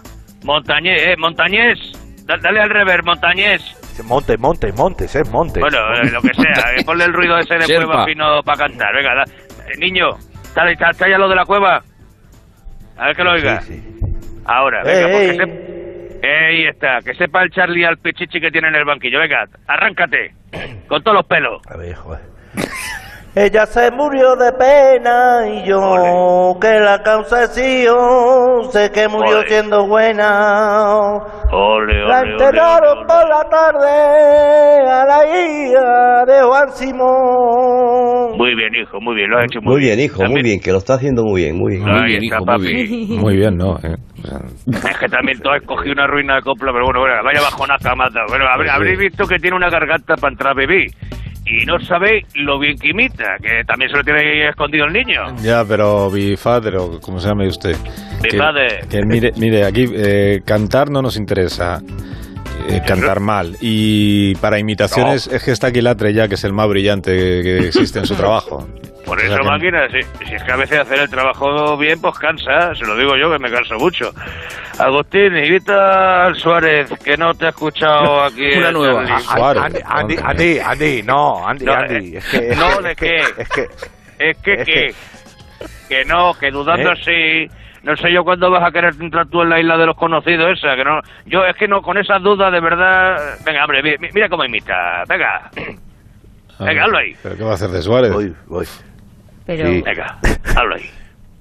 [0.43, 1.15] Montañés, ¿eh?
[1.17, 1.79] Montañés.
[2.25, 3.61] Da- Dale al rever, Montañés.
[4.03, 5.61] Montes, montes, montes, es montes.
[5.61, 7.85] Bueno, eh, lo que sea, eh, ponle el ruido ese de Sherpa.
[7.85, 8.93] cueva fino para cantar.
[8.93, 9.23] Venga, da-
[9.69, 10.09] eh, niño,
[10.43, 11.81] ¿está, está, está ya lo de la cueva?
[12.97, 13.61] A ver que lo oiga.
[13.61, 13.83] Sí, sí.
[14.45, 15.75] Ahora, venga, porque se-
[16.27, 19.19] Ahí está, que sepa el Charlie al pichichi que tiene en el banquillo.
[19.19, 20.33] Venga, arráncate,
[20.87, 21.61] con todos los pelos.
[21.69, 22.21] A ver, joder.
[23.37, 29.39] Ella se murió de pena y yo, que la causa es yo, sé que murió
[29.39, 29.47] Ole.
[29.49, 31.17] siendo buena.
[31.51, 38.37] Ole, La ole, ole, enterraron ole, por la tarde a la hija de Juan Simón.
[38.37, 40.71] Muy bien, hijo, muy bien, lo has hecho muy, Muy bien, hijo, muy bien, que
[40.71, 41.89] lo está haciendo muy bien, muy bien.
[41.89, 43.17] Ahí está, papi.
[43.19, 43.75] Muy bien, ¿no?
[43.83, 43.95] Eh,
[44.67, 47.95] Es que también tú has escogido una ruina de copla, pero bueno, bueno vaya bajonaza
[47.95, 48.21] mata.
[48.29, 50.87] Bueno, habré- habréis visto que tiene una garganta para entrar a beber.
[51.47, 54.93] Y no sabéis lo bien que imita, que también se lo tiene ahí escondido el
[54.93, 55.35] niño.
[55.43, 57.75] Ya, pero Bifader, o como se llame usted.
[58.23, 58.87] que- Bifader.
[58.87, 61.81] Que, mire, mire, aquí eh, cantar no nos interesa.
[62.67, 63.55] eh, cantar mal.
[63.61, 67.99] Y para imitaciones es que está Aquilatre ya, que es el más brillante que existe
[67.99, 68.67] en su trabajo.
[69.05, 72.01] Por sea eso, que- máquina, si, si es que a veces hacer el trabajo bien,
[72.01, 72.73] pues cansa.
[72.75, 74.11] Se lo digo yo, que me canso mucho.
[74.79, 78.53] Agustín, invita al Suárez, que no te ha escuchado aquí.
[78.57, 79.05] Una nueva.
[79.05, 79.59] Charlie.
[79.61, 82.15] Andy, Andy, Andy, Andy, no, Andy, No, Andy.
[82.15, 83.17] eh, Es que, no, ¿de qué?
[83.37, 83.67] Es que,
[84.19, 84.95] Es que, Es que,
[85.89, 87.47] que no, que dudando ¿Eh?
[87.49, 87.55] si...
[87.83, 90.57] No sé yo cuándo vas a querer entrar tú en la isla de los conocidos
[90.57, 90.99] esa, que no...
[91.27, 93.15] Yo es que no, con esas dudas de verdad...
[93.45, 95.51] Venga, hombre, mi- mi- mira cómo imita, venga.
[96.59, 97.15] Venga, hazlo ahí.
[97.21, 98.11] ¿Pero qué va a hacer de Suárez?
[98.11, 98.65] voy, voy.
[99.45, 99.81] Pero Sí.
[99.85, 100.89] Venga, hazlo ahí.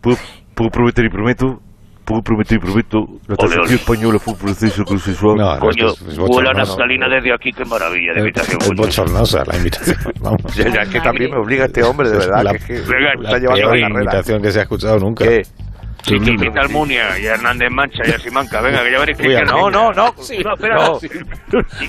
[0.01, 0.17] Puedo,
[0.55, 1.61] puedo prometer y prometo.
[2.05, 2.99] Puedo prometer y prometo.
[3.29, 5.37] La traducción española fue un proceso consensual.
[5.39, 6.73] No, no, Coño, es que es- es huele a bochornoso.
[6.77, 8.59] naftalina desde aquí, qué maravilla de Es, imitación.
[8.61, 9.97] es bochornosa la imitación.
[10.21, 10.59] Vamos.
[10.59, 12.43] Es que también me obliga este hombre, de verdad.
[12.45, 14.03] La- que, es que La está llevando peor la carrera.
[14.03, 15.25] imitación que se ha escuchado nunca.
[15.25, 15.43] ¿Qué?
[16.07, 18.61] Sí, que imita al Munia y a Hernández Mancha y a Simanca.
[18.61, 19.43] Venga, que ya veréis que...
[19.47, 20.13] No, no, no.
[20.15, 20.15] no,
[20.53, 20.75] espera.
[20.77, 20.99] No.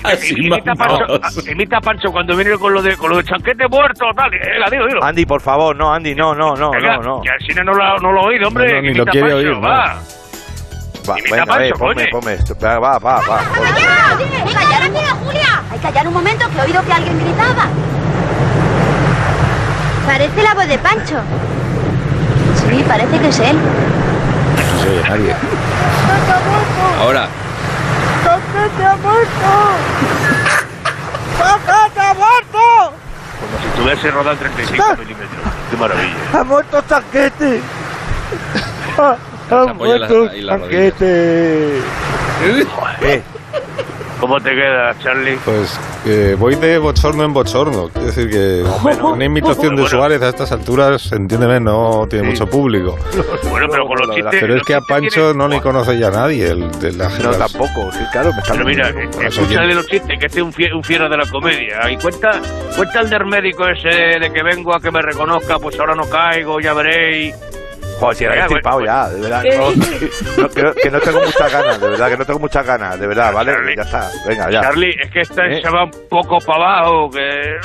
[0.04, 0.74] Así imita, a.
[0.74, 4.30] Pancho, imita a Pancho cuando viene con lo de, con lo de chanquete muerto, tal.
[4.30, 5.04] Venga, dilo, dilo.
[5.04, 7.20] Andy, por favor, no, Andy, no, no, no, Venga, no, no.
[7.20, 8.68] que al cine no lo, no lo ha oído, hombre.
[8.68, 9.60] No, no, ni lo imita a quiere Pancho, oír, no.
[9.60, 9.98] va.
[11.08, 12.10] Va, Imita venga, a Pancho, ve, ponme, coño.
[12.10, 12.56] ponme esto.
[12.62, 13.20] Va, va, va.
[13.20, 13.40] va.
[14.54, 15.62] ¡Callar un momento, Julia!
[15.70, 17.66] Hay que callar un momento, que he oído que alguien gritaba.
[20.06, 21.20] Parece la voz de Pancho.
[22.70, 23.56] Sí, parece que es él.
[25.08, 25.34] Nadie.
[27.00, 27.28] Ahora,
[28.24, 29.50] ¡Chanquete ha muerto!
[31.38, 32.92] ¡Chanquete ha muerto!
[33.38, 35.28] Como si estuviese rodado en 35 milímetros.
[35.70, 36.14] Qué maravilla.
[36.32, 37.60] ¡Ha muerto Chanquete!
[38.98, 41.78] ¡Ha, muerto Chanquete!
[42.42, 43.22] Eh,
[44.20, 45.36] ¿Cómo te quedas, Charlie?
[45.44, 47.88] Pues eh, voy de bochorno en bochorno.
[47.94, 48.64] Es decir, que
[49.02, 49.88] una imitación de Bueno.
[49.88, 52.96] Suárez a estas alturas, entiéndeme, no tiene mucho público.
[53.50, 54.36] Bueno, pero con los chistes...
[54.40, 56.48] Pero es que a Pancho tienen- no le conoce ya nadie.
[56.48, 57.92] El, de la no, tampoco.
[57.92, 60.74] Sí, claro, me está Pero mira, eh, escúchale los chistes, que este es un, fie-
[60.74, 61.90] un fiero de la comedia.
[61.90, 62.40] Y cuenta,
[62.74, 66.08] cuenta el del médico ese de que vengo a que me reconozca, pues ahora no
[66.08, 67.34] caigo, ya veréis.
[67.98, 69.44] Joder, si era bueno, ya, de verdad.
[69.56, 73.00] No, no, que, que no tengo muchas ganas, de verdad, que no tengo muchas ganas,
[73.00, 73.52] de verdad, ¿vale?
[73.52, 73.76] Charlie.
[73.76, 74.60] Ya está, venga, ya.
[74.60, 75.62] Charlie, es que esta ¿Eh?
[75.62, 77.56] se va un poco para abajo, que...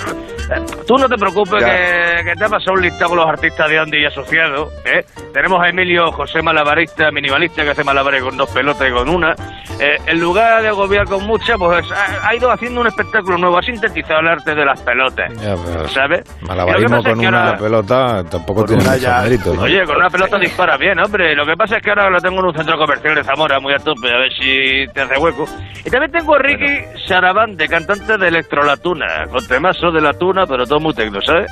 [0.86, 3.80] Tú no te preocupes que, que te ha pasado un listado con los artistas de
[3.80, 5.06] Andy y asociados, ¿eh?
[5.34, 9.34] Tenemos a Emilio José Malabarista, minimalista, que hace malabares con dos pelotas y con una.
[9.80, 13.58] Eh, en lugar de agobiar con muchas, pues ha, ha ido haciendo un espectáculo nuevo,
[13.58, 16.26] ha sintetizado el arte de las pelotas, Ya, pero ¿sabes?
[16.42, 19.62] Malabarismo con una ahora- pelota tampoco tiene mucho ya- mérito, ¿no?
[19.62, 21.36] Oye, con una pelota dispara bien, hombre.
[21.36, 23.74] Lo que pasa es que ahora lo tengo en un centro comercial de Zamora, muy
[23.74, 25.46] a tope, a ver si te hace hueco.
[25.86, 30.14] Y también tengo a Ricky Sarabande, cantante de Electro La Tuna, con temazo de La
[30.14, 31.52] Tuna, pero todo muy tecno, ¿sabes?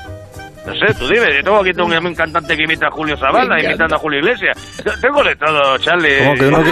[0.66, 3.64] No sé, tú dime, yo tengo aquí un, un cantante que imita a Julio Zavala,
[3.64, 4.58] imitando a Julio Iglesias.
[5.02, 6.20] Tengo de todo, Charlie.
[6.20, 6.72] Como que uno que,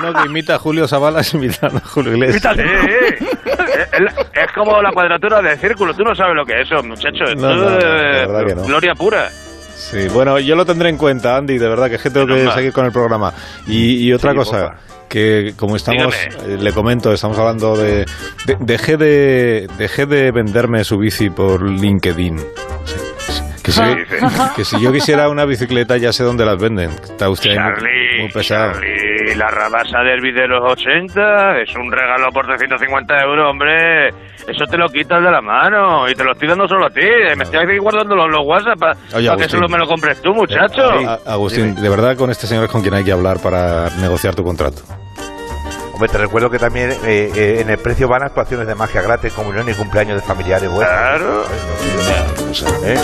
[0.00, 2.56] uno que imita a Julio Zabalas imitando a Julio Iglesias.
[2.56, 3.26] Sí, sí.
[3.92, 7.24] es, es como la cuadratura del círculo, tú no sabes lo que es eso, muchacho.
[7.36, 7.90] No, no, no, es la
[8.26, 8.62] verdad que no.
[8.64, 9.28] gloria pura.
[9.90, 12.50] Sí, bueno, yo lo tendré en cuenta, Andy, de verdad que es que tengo que
[12.52, 13.32] seguir con el programa.
[13.66, 14.76] Y, y otra Sí, cosa, porfa.
[15.08, 16.14] que como estamos,
[16.46, 18.06] eh, le comento, estamos hablando de,
[18.46, 22.36] de- dejé de dejé de venderme su bici por LinkedIn.
[23.62, 23.80] Que si,
[24.56, 26.90] que si yo quisiera una bicicleta ya sé dónde las venden.
[26.90, 27.56] Está usted
[28.20, 28.72] muy- pesado.
[28.72, 34.08] Charlie, la rabasa Derby de los 80 es un regalo por 350 euros, hombre.
[34.48, 37.00] Eso te lo quitas de la mano y te lo estoy dando solo a ti.
[37.36, 40.32] Me estoy aquí guardando los, los WhatsApp para Oye, que solo me lo compres tú,
[40.34, 40.82] muchacho.
[41.06, 44.34] A- Agustín, de verdad con este señor es con quien hay que hablar para negociar
[44.34, 44.82] tu contrato.
[45.94, 49.32] Hombre, te recuerdo que también eh, eh, en el precio van actuaciones de magia gratis,
[49.34, 50.90] comunión y cumpleaños de familiares vuestros.
[50.90, 51.44] Claro.
[52.84, 52.96] ¿Eh?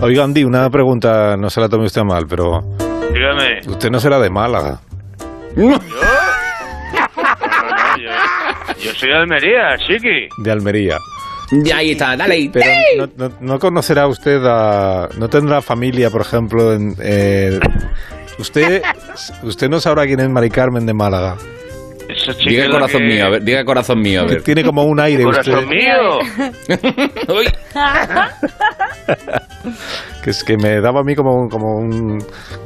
[0.00, 2.60] Oiga, Andy, una pregunta, no se la tome usted mal, pero
[3.12, 3.60] Dígame.
[3.66, 4.78] usted no será de Málaga.
[5.58, 5.78] No,
[7.98, 8.10] yo,
[8.84, 10.28] yo soy de Almería, chiqui.
[10.38, 10.98] de Almería.
[11.50, 12.48] Y ahí está, dale ahí.
[12.50, 12.66] Pero
[12.98, 15.08] no, no- no conocerá usted a...
[15.18, 16.94] ¿No tendrá familia, por ejemplo, en...
[17.02, 17.58] eh,
[18.38, 18.82] usted,
[19.42, 21.36] usted no sabrá quién es Mari Carmen de Málaga.
[22.08, 24.42] Esa chica Diga corazón que- mío, a ver, diga corazón mío, a ver.
[24.42, 25.52] tiene como un aire usted.
[25.52, 26.18] Corazón mío.
[30.22, 32.18] Que es que me daba a mí como un, como un,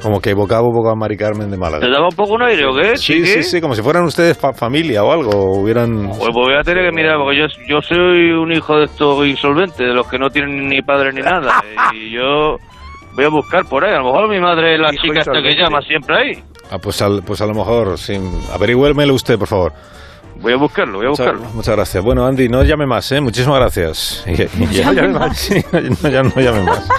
[0.03, 1.85] como que evocaba un poco a Mari Carmen de Málaga.
[1.85, 3.27] ¿Te daba un poco un aire o qué, Sí, chiqui?
[3.27, 6.09] sí, sí, como si fueran ustedes fa- familia o algo, o hubieran...
[6.19, 9.79] Pues voy a tener que mirar, porque yo, yo soy un hijo de estos insolventes,
[9.79, 11.63] de los que no tienen ni padre ni nada.
[11.95, 12.57] Y yo
[13.15, 13.95] voy a buscar por ahí.
[13.95, 16.43] A lo mejor mi madre es la Hijo chica esta que llama siempre ahí.
[16.73, 18.19] Ah, pues, al- pues a lo mejor, sí.
[18.55, 19.73] Averigüélmelo usted, por favor.
[20.37, 21.43] Voy a buscarlo, voy a buscarlo.
[21.53, 22.03] muchas gracias.
[22.03, 23.21] Bueno, Andy, no llame más, ¿eh?
[23.21, 24.25] Muchísimas gracias.
[24.27, 25.37] Y- y ya- llame más.
[25.37, 26.89] Sí, no, ya no llame más.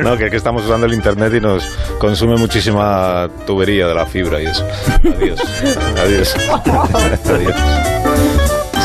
[0.00, 1.64] No, que, que estamos usando el internet y nos
[2.00, 4.66] consume muchísima tubería de la fibra y eso.
[5.16, 5.40] Adiós.
[5.96, 6.34] Adiós.
[7.24, 7.54] Adiós.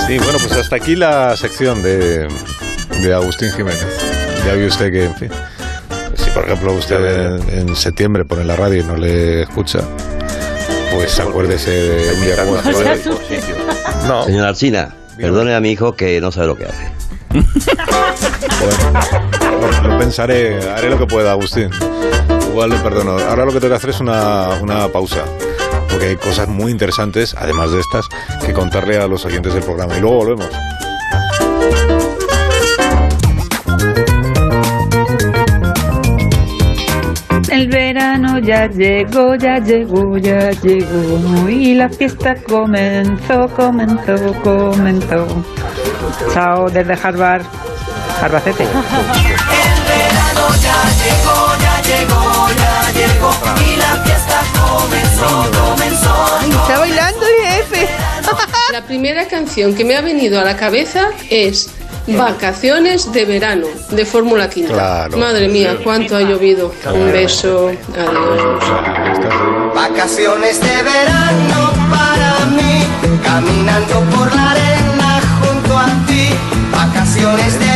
[0.05, 2.27] Sí, bueno, pues hasta aquí la sección de,
[3.01, 3.83] de Agustín Jiménez.
[4.45, 5.31] Ya vio usted que, en fin,
[6.29, 9.79] si por ejemplo usted en, en septiembre pone la radio y no le escucha,
[10.93, 12.85] pues acuérdese de un día como hoy.
[14.07, 14.23] No.
[14.25, 16.91] Señor Alcina, perdone a mi hijo que no sabe lo que hace.
[19.59, 21.69] Bueno, lo pensaré, haré lo que pueda, Agustín.
[22.49, 23.17] Igual le perdono.
[23.19, 25.23] Ahora lo que tengo que hacer es una, una pausa.
[25.89, 28.05] Porque hay cosas muy interesantes, además de estas,
[28.45, 29.97] que contarle a los oyentes del programa.
[29.97, 30.47] Y luego volvemos.
[37.59, 45.27] El verano ya llegó, ya llegó, ya llegó y la fiesta comenzó, comenzó, comenzó.
[46.33, 47.41] Chao desde Harvard,
[48.21, 48.63] Harbacete.
[48.63, 48.69] El
[49.91, 56.61] verano ya llegó, ya llegó, ya llegó y la fiesta comenzó, comenzó.
[56.61, 57.89] Está bailando el jefe.
[58.71, 61.69] La primera canción que me ha venido a la cabeza es
[62.17, 64.73] Vacaciones de verano de Fórmula Quinta.
[64.73, 65.17] Claro.
[65.17, 66.73] Madre mía, cuánto ha llovido.
[66.93, 67.69] Un beso.
[67.93, 68.63] Adiós.
[69.75, 72.83] Vacaciones de verano para mí,
[73.23, 76.29] caminando por la arena junto a ti.
[76.71, 77.68] Vacaciones de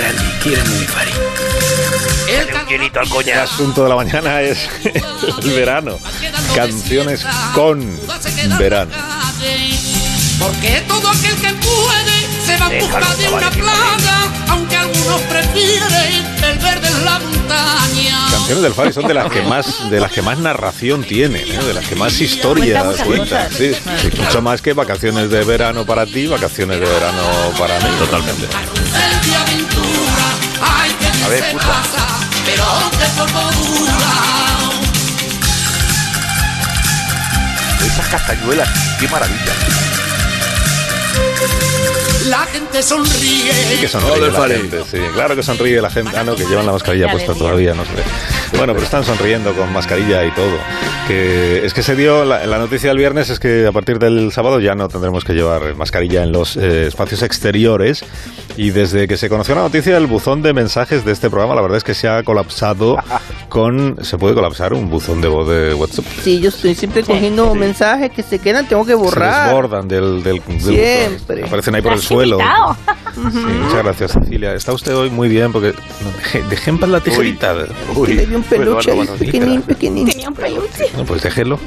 [0.00, 0.86] mi
[2.62, 4.68] un hielito al El asunto de la mañana es
[5.42, 5.98] el verano.
[6.54, 7.98] Canciones con
[8.58, 8.92] verano.
[10.38, 14.32] Porque todo aquel que puede se va en Déjalo, busca de chaval, una que plaga,
[14.48, 18.26] aunque algunos prefieren el verde en la montaña.
[18.30, 21.62] Canciones del Fari son de las que más, de las que más narración tienen, ¿eh?
[21.62, 23.50] de las que más historia Cuenta.
[23.50, 27.22] Sí, sí, mucho más que vacaciones de verano para ti, vacaciones de verano
[27.58, 27.90] para mí.
[27.98, 28.46] Totalmente.
[31.30, 31.82] Ver, puta.
[32.44, 32.64] pero.
[37.86, 38.68] Esas castañuelas.
[38.98, 39.52] Qué maravilla.
[42.26, 43.52] La gente sonríe.
[43.52, 46.16] Sí que sonríe la gente, sí, claro que sonríe la gente.
[46.16, 47.90] Ah, no, que llevan la mascarilla puesta todavía, no sé.
[48.56, 50.52] Bueno, pero están sonriendo con mascarilla y todo.
[51.08, 54.32] Que es que se dio, la, la noticia del viernes es que a partir del
[54.32, 58.04] sábado ya no tendremos que llevar mascarilla en los eh, espacios exteriores.
[58.56, 61.62] Y desde que se conoció la noticia, el buzón de mensajes de este programa, la
[61.62, 62.98] verdad es que se ha colapsado
[63.48, 63.96] con...
[64.04, 66.04] ¿Se puede colapsar un buzón de voz de WhatsApp?
[66.22, 69.44] Sí, yo estoy siempre cogiendo mensajes que se quedan, tengo que Se borrar.
[69.46, 71.36] desbordan del, del, del Siempre.
[71.36, 71.44] buzón.
[71.48, 72.38] Aparecen ahí por el suelo.
[73.14, 74.52] Sí, muchas gracias, Cecilia.
[74.54, 77.54] Está usted hoy muy bien porque no, deje, deje en paz la tijerita.
[78.06, 80.06] Di un peluche ahí, pequeñín, pequeñín.
[80.08, 80.86] Tenía un peluche.
[80.96, 81.58] No, pues déjelo.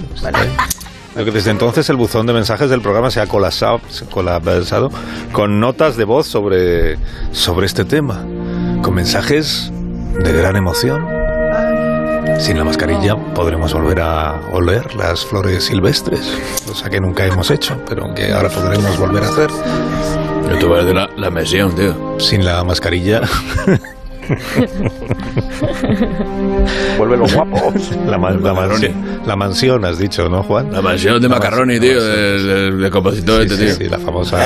[1.16, 4.10] Lo que Desde entonces el buzón de mensajes del programa se ha colapsado, se ha
[4.10, 4.90] colapsado
[5.32, 6.98] con notas de voz sobre,
[7.32, 8.26] sobre este tema,
[8.82, 9.72] con mensajes
[10.24, 11.08] de gran emoción.
[12.40, 17.80] Sin la mascarilla podremos volver a oler las flores silvestres, cosa que nunca hemos hecho,
[17.88, 19.50] pero que ahora podremos volver a hacer.
[20.50, 22.20] Yo te voy a la, la mesión, tío.
[22.20, 23.22] Sin la mascarilla.
[26.98, 27.92] Vuelve los guapos.
[28.06, 30.72] La, ma- la mansión, la mansión, has dicho, ¿no, Juan?
[30.72, 33.76] La mansión de Macaroni, tío, del del compositor este, Sí, tío.
[33.76, 34.40] sí, la famosa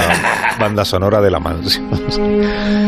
[0.60, 1.88] banda sonora de la mansión.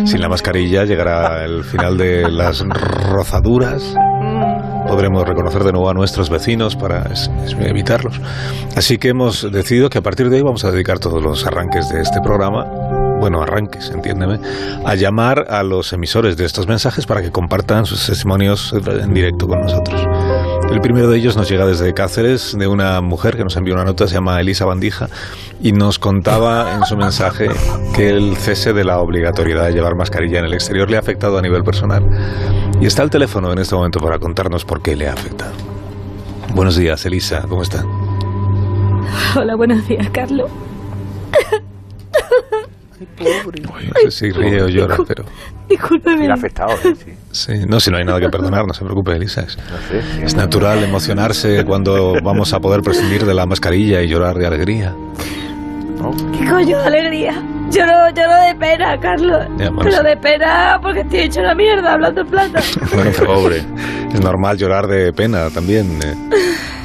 [0.05, 3.93] Sin la mascarilla llegará el final de las rozaduras.
[4.87, 7.03] Podremos reconocer de nuevo a nuestros vecinos para
[7.59, 8.19] evitarlos.
[8.75, 11.89] Así que hemos decidido que a partir de hoy vamos a dedicar todos los arranques
[11.89, 12.65] de este programa,
[13.19, 14.39] bueno, arranques, entiéndeme,
[14.85, 19.47] a llamar a los emisores de estos mensajes para que compartan sus testimonios en directo
[19.47, 20.01] con nosotros.
[20.71, 23.83] El primero de ellos nos llega desde Cáceres, de una mujer que nos envió una
[23.83, 25.09] nota, se llama Elisa Bandija,
[25.61, 27.49] y nos contaba en su mensaje
[27.95, 31.37] que el cese de la obligatoriedad de llevar mascarilla en el exterior le ha afectado
[31.37, 32.03] a nivel personal.
[32.79, 35.53] Y está el teléfono en este momento para contarnos por qué le ha afectado.
[36.53, 37.83] Buenos días, Elisa, ¿cómo está?
[39.35, 40.49] Hola, buenos días, Carlos.
[42.99, 45.23] No sé si ríe o llora, pero...
[45.69, 46.27] Discúlpeme.
[46.27, 46.95] Ha afectado, ¿eh?
[46.95, 47.11] sí.
[47.31, 49.41] Sí, no, si no hay nada que perdonar, no se preocupe, Elisa.
[49.41, 49.57] Es,
[50.21, 54.95] es natural emocionarse cuando vamos a poder prescindir de la mascarilla y llorar de alegría.
[56.37, 57.33] ¿Qué coño de alegría?
[57.71, 59.45] Lloro, lloro de pena, Carlos.
[59.57, 60.03] Ya, bueno, Pero sí.
[60.07, 62.61] de pena porque estoy hecho una mierda hablando en plata.
[62.93, 63.57] Bueno, pobre.
[64.13, 66.15] Es normal llorar de pena también, eh,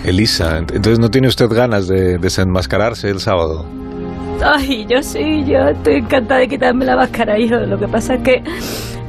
[0.05, 0.59] Elisa.
[0.59, 3.65] Entonces, ¿no tiene usted ganas de desenmascararse el sábado?
[4.43, 7.57] Ay, yo sí, yo estoy encantada de quitarme la máscara, hijo.
[7.57, 8.43] Lo que pasa es que,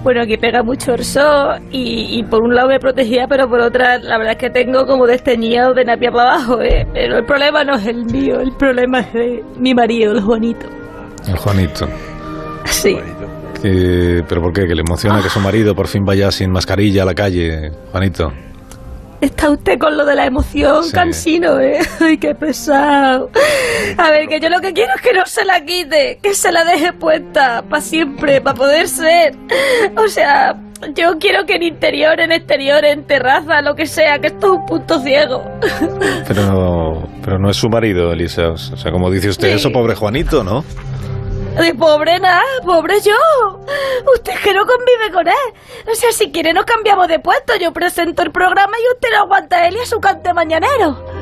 [0.03, 3.59] bueno, aquí pega mucho el sol y, y por un lado me protegía, pero por
[3.59, 6.87] otra, la verdad es que tengo como desteñido de napia para abajo, ¿eh?
[6.93, 10.67] Pero el problema no es el mío, el problema es de mi marido, el Juanito.
[11.27, 11.87] El Juanito.
[12.65, 12.97] Sí.
[13.61, 14.67] Que- ¿Pero por qué?
[14.67, 18.31] ¿Que le emociona que su marido por fin vaya sin mascarilla a la calle, Juanito?
[19.21, 20.91] Está usted con lo de la emoción, Sí.
[20.91, 21.79] cansino, ¿eh?
[21.99, 23.29] Ay, qué pesado.
[23.97, 26.51] A ver, que yo lo que quiero es que no se la quite, que se
[26.51, 29.35] la deje puesta para siempre, para poder ser.
[29.97, 30.55] O sea,
[30.93, 34.59] yo quiero que en interior, en exterior, en terraza, lo que sea, que esto es
[34.59, 35.43] un punto ciego.
[36.27, 38.49] Pero, pero no es su marido, Elisa.
[38.49, 39.53] O sea, como dice usted Sí.
[39.55, 40.63] eso, pobre Juanito, ¿no?
[41.59, 43.13] De pobre nada, pobre yo.
[44.13, 45.87] Usted que no convive con él.
[45.89, 47.55] O sea, si quiere nos cambiamos de puesto.
[47.55, 51.14] Yo presento el programa y usted lo aguanta a él y a su cante mañanero.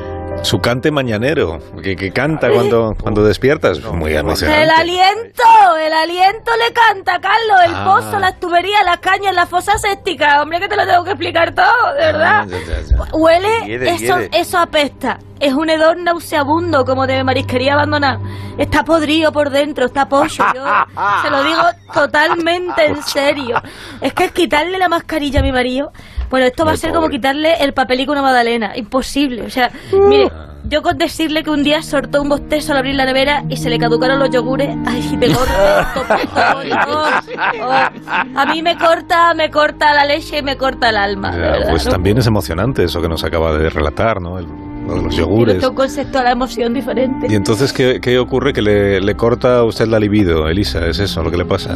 [0.44, 3.80] Su cante mañanero, que, que canta cuando, cuando despiertas.
[3.82, 4.70] Muy El emocionante.
[4.70, 5.42] aliento,
[5.80, 7.84] el aliento le canta, Carlos, el Ah.
[7.84, 10.42] pozo, las tuberías, las cañas, la fosa séptica.
[10.42, 12.40] Hombre, que te lo tengo que explicar todo, de verdad.
[12.42, 13.16] Ah, ya, ya, ya.
[13.16, 14.30] Huele, Hiede, eso, hiede.
[14.34, 15.18] eso apesta.
[15.40, 18.20] Es un hedor nauseabundo, como de marisquería abandonada.
[18.58, 20.44] Está podrido por dentro, está pollo.
[20.54, 20.64] Yo
[21.22, 23.60] se lo digo totalmente en serio.
[24.00, 25.90] Es que es quitarle la mascarilla a mi marido.
[26.30, 28.76] Bueno, esto va a ser como quitarle el papelico a una magdalena.
[28.76, 29.42] Imposible.
[29.42, 29.70] O sea,
[30.08, 30.30] mire,
[30.68, 33.68] yo con decirle que un día sortó un bostezo al abrir la nevera y se
[33.70, 34.76] le caducaron los yogures.
[34.86, 38.38] Ay, te corta oh, oh.
[38.38, 41.30] A mí me corta, me corta la leche y me corta el alma.
[41.32, 41.90] Ya, verdad, pues ¿no?
[41.92, 44.38] también es emocionante eso que nos acaba de relatar, ¿no?
[44.38, 44.46] El-
[44.86, 45.54] lo de los yogures.
[45.54, 47.26] usted un concepto de la emoción diferente.
[47.30, 48.52] Y entonces, ¿qué, qué ocurre?
[48.52, 51.74] Que le, le corta a usted la libido, Elisa, ¿es eso lo que le pasa?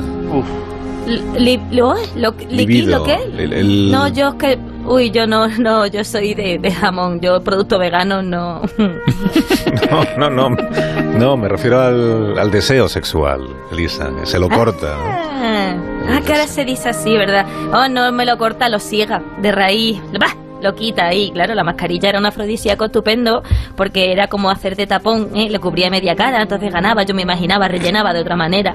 [1.08, 3.18] Li- lo, lo, ¿lo qué?
[3.38, 4.58] el- el- No, yo es que...
[4.84, 7.20] Uy, yo no, no, yo soy de, de jamón.
[7.20, 8.62] Yo producto vegano no...
[10.18, 10.56] No, no, no,
[11.18, 14.86] no, me refiero al, al deseo sexual, Elisa, que se lo corta.
[14.96, 15.04] ¿no?
[15.06, 15.74] Ah,
[16.10, 17.46] ah, que ahora se dice así, ¿verdad?
[17.72, 19.98] Oh, no me lo corta, lo ciega, de raíz.
[20.18, 20.34] ¡Bah!
[20.62, 23.42] Lo quita ahí, claro, la mascarilla era un afrodisíaco estupendo
[23.76, 25.48] porque era como hacer de tapón, ¿eh?
[25.48, 28.74] le cubría media cara, entonces ganaba, yo me imaginaba, rellenaba de otra manera.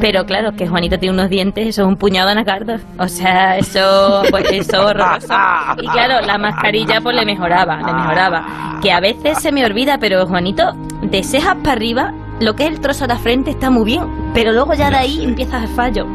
[0.00, 2.80] Pero claro, que Juanito tiene unos dientes, eso es un puñado de anacardos.
[2.98, 5.34] O sea, eso, pues eso horroroso.
[5.80, 8.78] Y claro, la mascarilla pues le mejoraba, le mejoraba.
[8.82, 12.70] Que a veces se me olvida, pero Juanito, de cejas para arriba, lo que es
[12.70, 15.68] el trozo de la frente está muy bien, pero luego ya de ahí empieza el
[15.68, 16.06] fallo.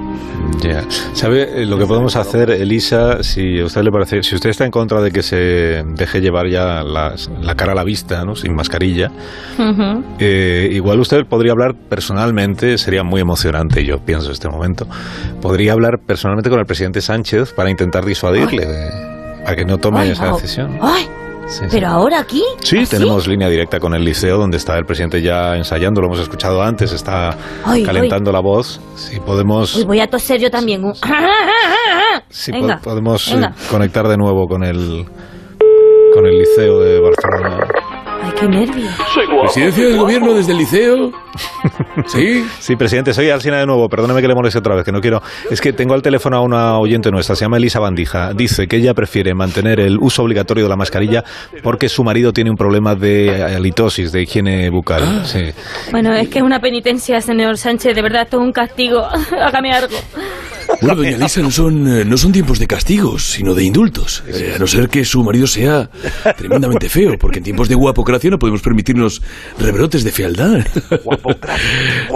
[0.61, 0.83] Ya.
[1.13, 4.65] ¿Sabe eh, lo que podemos hacer, Elisa, si a usted le parece, si usted está
[4.65, 8.35] en contra de que se deje llevar ya la cara a la vista, ¿no?
[8.35, 9.11] sin mascarilla,
[10.19, 14.87] eh, igual usted podría hablar personalmente, sería muy emocionante, yo pienso en este momento,
[15.41, 18.67] podría hablar personalmente con el presidente Sánchez para intentar disuadirle,
[19.43, 20.77] para que no tome Ay, esa decisión.
[20.81, 21.07] ¡Ay!
[21.49, 21.65] Sí, sí.
[21.71, 22.43] ¿Pero ahora aquí?
[22.61, 22.91] Sí, ¿Así?
[22.97, 26.61] tenemos línea directa con el liceo donde está el presidente ya ensayando, lo hemos escuchado
[26.61, 27.35] antes, está
[27.65, 28.79] Ay, calentando la voz.
[28.95, 30.83] Si podemos, Uy, voy a toser yo también.
[32.29, 33.53] si po- podemos venga.
[33.71, 35.05] conectar de nuevo con el
[36.13, 37.67] con el liceo de Barcelona.
[38.39, 38.93] Qué nervios.
[39.41, 41.11] Presidencia del gobierno desde el liceo.
[42.07, 42.45] Sí.
[42.59, 43.89] Sí, presidente, soy Alsina de nuevo.
[43.89, 45.21] Perdóneme que le moleste otra vez, que no quiero.
[45.49, 48.33] Es que tengo al teléfono a una oyente nuestra, se llama Elisa Bandija.
[48.33, 51.23] Dice que ella prefiere mantener el uso obligatorio de la mascarilla
[51.63, 55.25] porque su marido tiene un problema de halitosis, de higiene bucal.
[55.25, 55.51] Sí.
[55.91, 57.95] Bueno, es que es una penitencia, señor Sánchez.
[57.95, 59.05] De verdad, esto es un castigo.
[59.41, 59.95] Hágame algo.
[60.81, 64.23] Bueno, doña Lisa, no son, eh, no son tiempos de castigos, sino de indultos.
[64.27, 65.89] Eh, a no ser que su marido sea
[66.37, 69.21] tremendamente feo, porque en tiempos de guapocracia no podemos permitirnos
[69.57, 70.65] rebrotes de fealdad.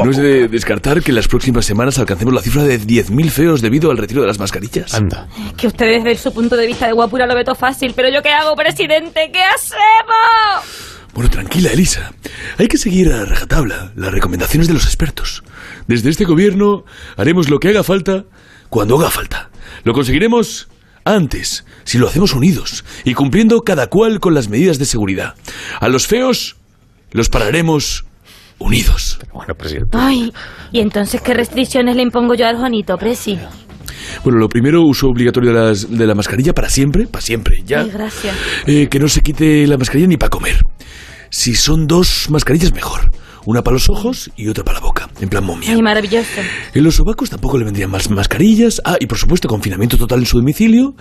[0.03, 3.61] No es de descartar que en las próximas semanas alcancemos la cifra de 10.000 feos
[3.61, 4.93] debido al retiro de las mascarillas.
[4.93, 5.27] Anda.
[5.57, 7.93] Que usted desde su punto de vista de guapura lo ve todo fácil.
[7.95, 9.29] Pero yo qué hago, presidente?
[9.31, 10.93] ¿Qué hacemos?
[11.13, 12.11] Bueno, tranquila, Elisa.
[12.57, 15.43] Hay que seguir a rajatabla las recomendaciones de los expertos.
[15.87, 16.85] Desde este gobierno
[17.17, 18.25] haremos lo que haga falta
[18.73, 19.51] cuando haga falta.
[19.83, 20.67] Lo conseguiremos
[21.05, 25.35] Antes, si lo hacemos unidos y cumpliendo cada cual con las medidas de seguridad.
[25.79, 26.55] A los feos
[27.11, 28.05] los pararemos
[28.57, 29.19] unidos.
[29.31, 29.95] Bueno, presidente.
[29.95, 30.33] Ay,
[30.71, 33.37] ¿y entonces qué restricciones le impongo yo al Juanito, Presi?
[34.23, 37.81] Bueno, lo primero, uso obligatorio de, las- de la mascarilla para siempre, para siempre, ya.
[37.81, 38.35] Ay, gracias.
[38.65, 40.57] Eh, que no se quite la mascarilla ni para comer.
[41.35, 43.09] Si son dos mascarillas, mejor.
[43.45, 45.71] Una para los ojos y otra para la boca, en plan momia.
[45.73, 46.29] Ay, maravilloso.
[46.73, 48.81] En los sobacos tampoco le vendrían más mascarillas.
[48.85, 50.93] Ah, y por supuesto, confinamiento total en su domicilio.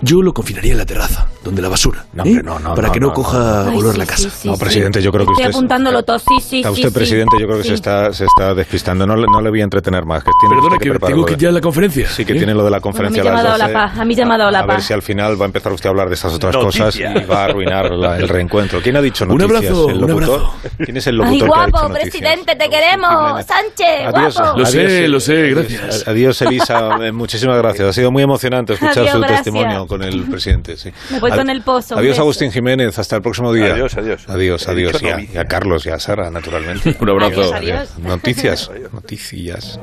[0.00, 2.04] Yo lo confinaría en la terraza, donde la basura.
[2.12, 2.28] No, ¿eh?
[2.28, 4.30] hombre, no, no, Para no, que no, no, coja Ay, olor sí, la casa.
[4.30, 5.56] sí, sí, No, presidente, yo creo que Estoy usted...
[5.56, 6.94] apuntándolo todo, sí, sí, Está sí, usted, sí.
[6.94, 7.68] presidente, yo creo que Sí.
[7.70, 9.04] se está, se está despistando.
[9.04, 10.22] No, le- no le voy a entretener más.
[10.22, 12.08] Que tiene Perdona, que preparar tengo que ir ya a la conferencia.
[12.08, 12.36] Sí, que ¿eh?
[12.36, 13.74] tiene lo de la Bueno, a conferencia mí ya me ha a las la 12.
[13.74, 14.84] paz, a mí ya me ha dado la A ver paz.
[14.86, 16.94] si al final va a empezar usted a hablar de estas otras Noticias.
[16.96, 18.80] cosas y va a arruinar la- el reencuentro.
[18.80, 19.50] ¿Quién ha dicho noticias?
[19.66, 20.40] Abrazo, ¿El un locutor?
[20.40, 20.54] abrazo.
[20.84, 23.46] ¿Quién es el Ay, locutor que ha dicho guapo, presidente, te queremos.
[23.46, 24.58] Sánchez, Adiós, guapo.
[24.58, 26.08] Lo sé, lo sé, gracias.
[26.08, 26.90] Adiós, Elisa.
[27.02, 27.88] eh, Muchísimas gracias.
[27.88, 29.42] Ha sido muy emocionante escuchar Adiós, su gracias.
[29.44, 30.76] testimonio con el presidente.
[30.76, 30.90] Sí.
[31.10, 31.94] Me voy Ad- con el pozo.
[31.94, 32.18] un Adiós.
[32.18, 32.98] Agustín Jiménez.
[32.98, 33.74] Hasta el próximo día.
[33.74, 34.24] Adiós, adiós.
[34.28, 35.02] Adiós, adiós.
[35.02, 36.96] Y a, y a Carlos y a Sara, naturalmente.
[37.00, 37.40] Un abrazo.
[37.40, 37.98] Adiós, adiós.
[37.98, 38.70] Noticias.
[38.92, 39.78] Noticias.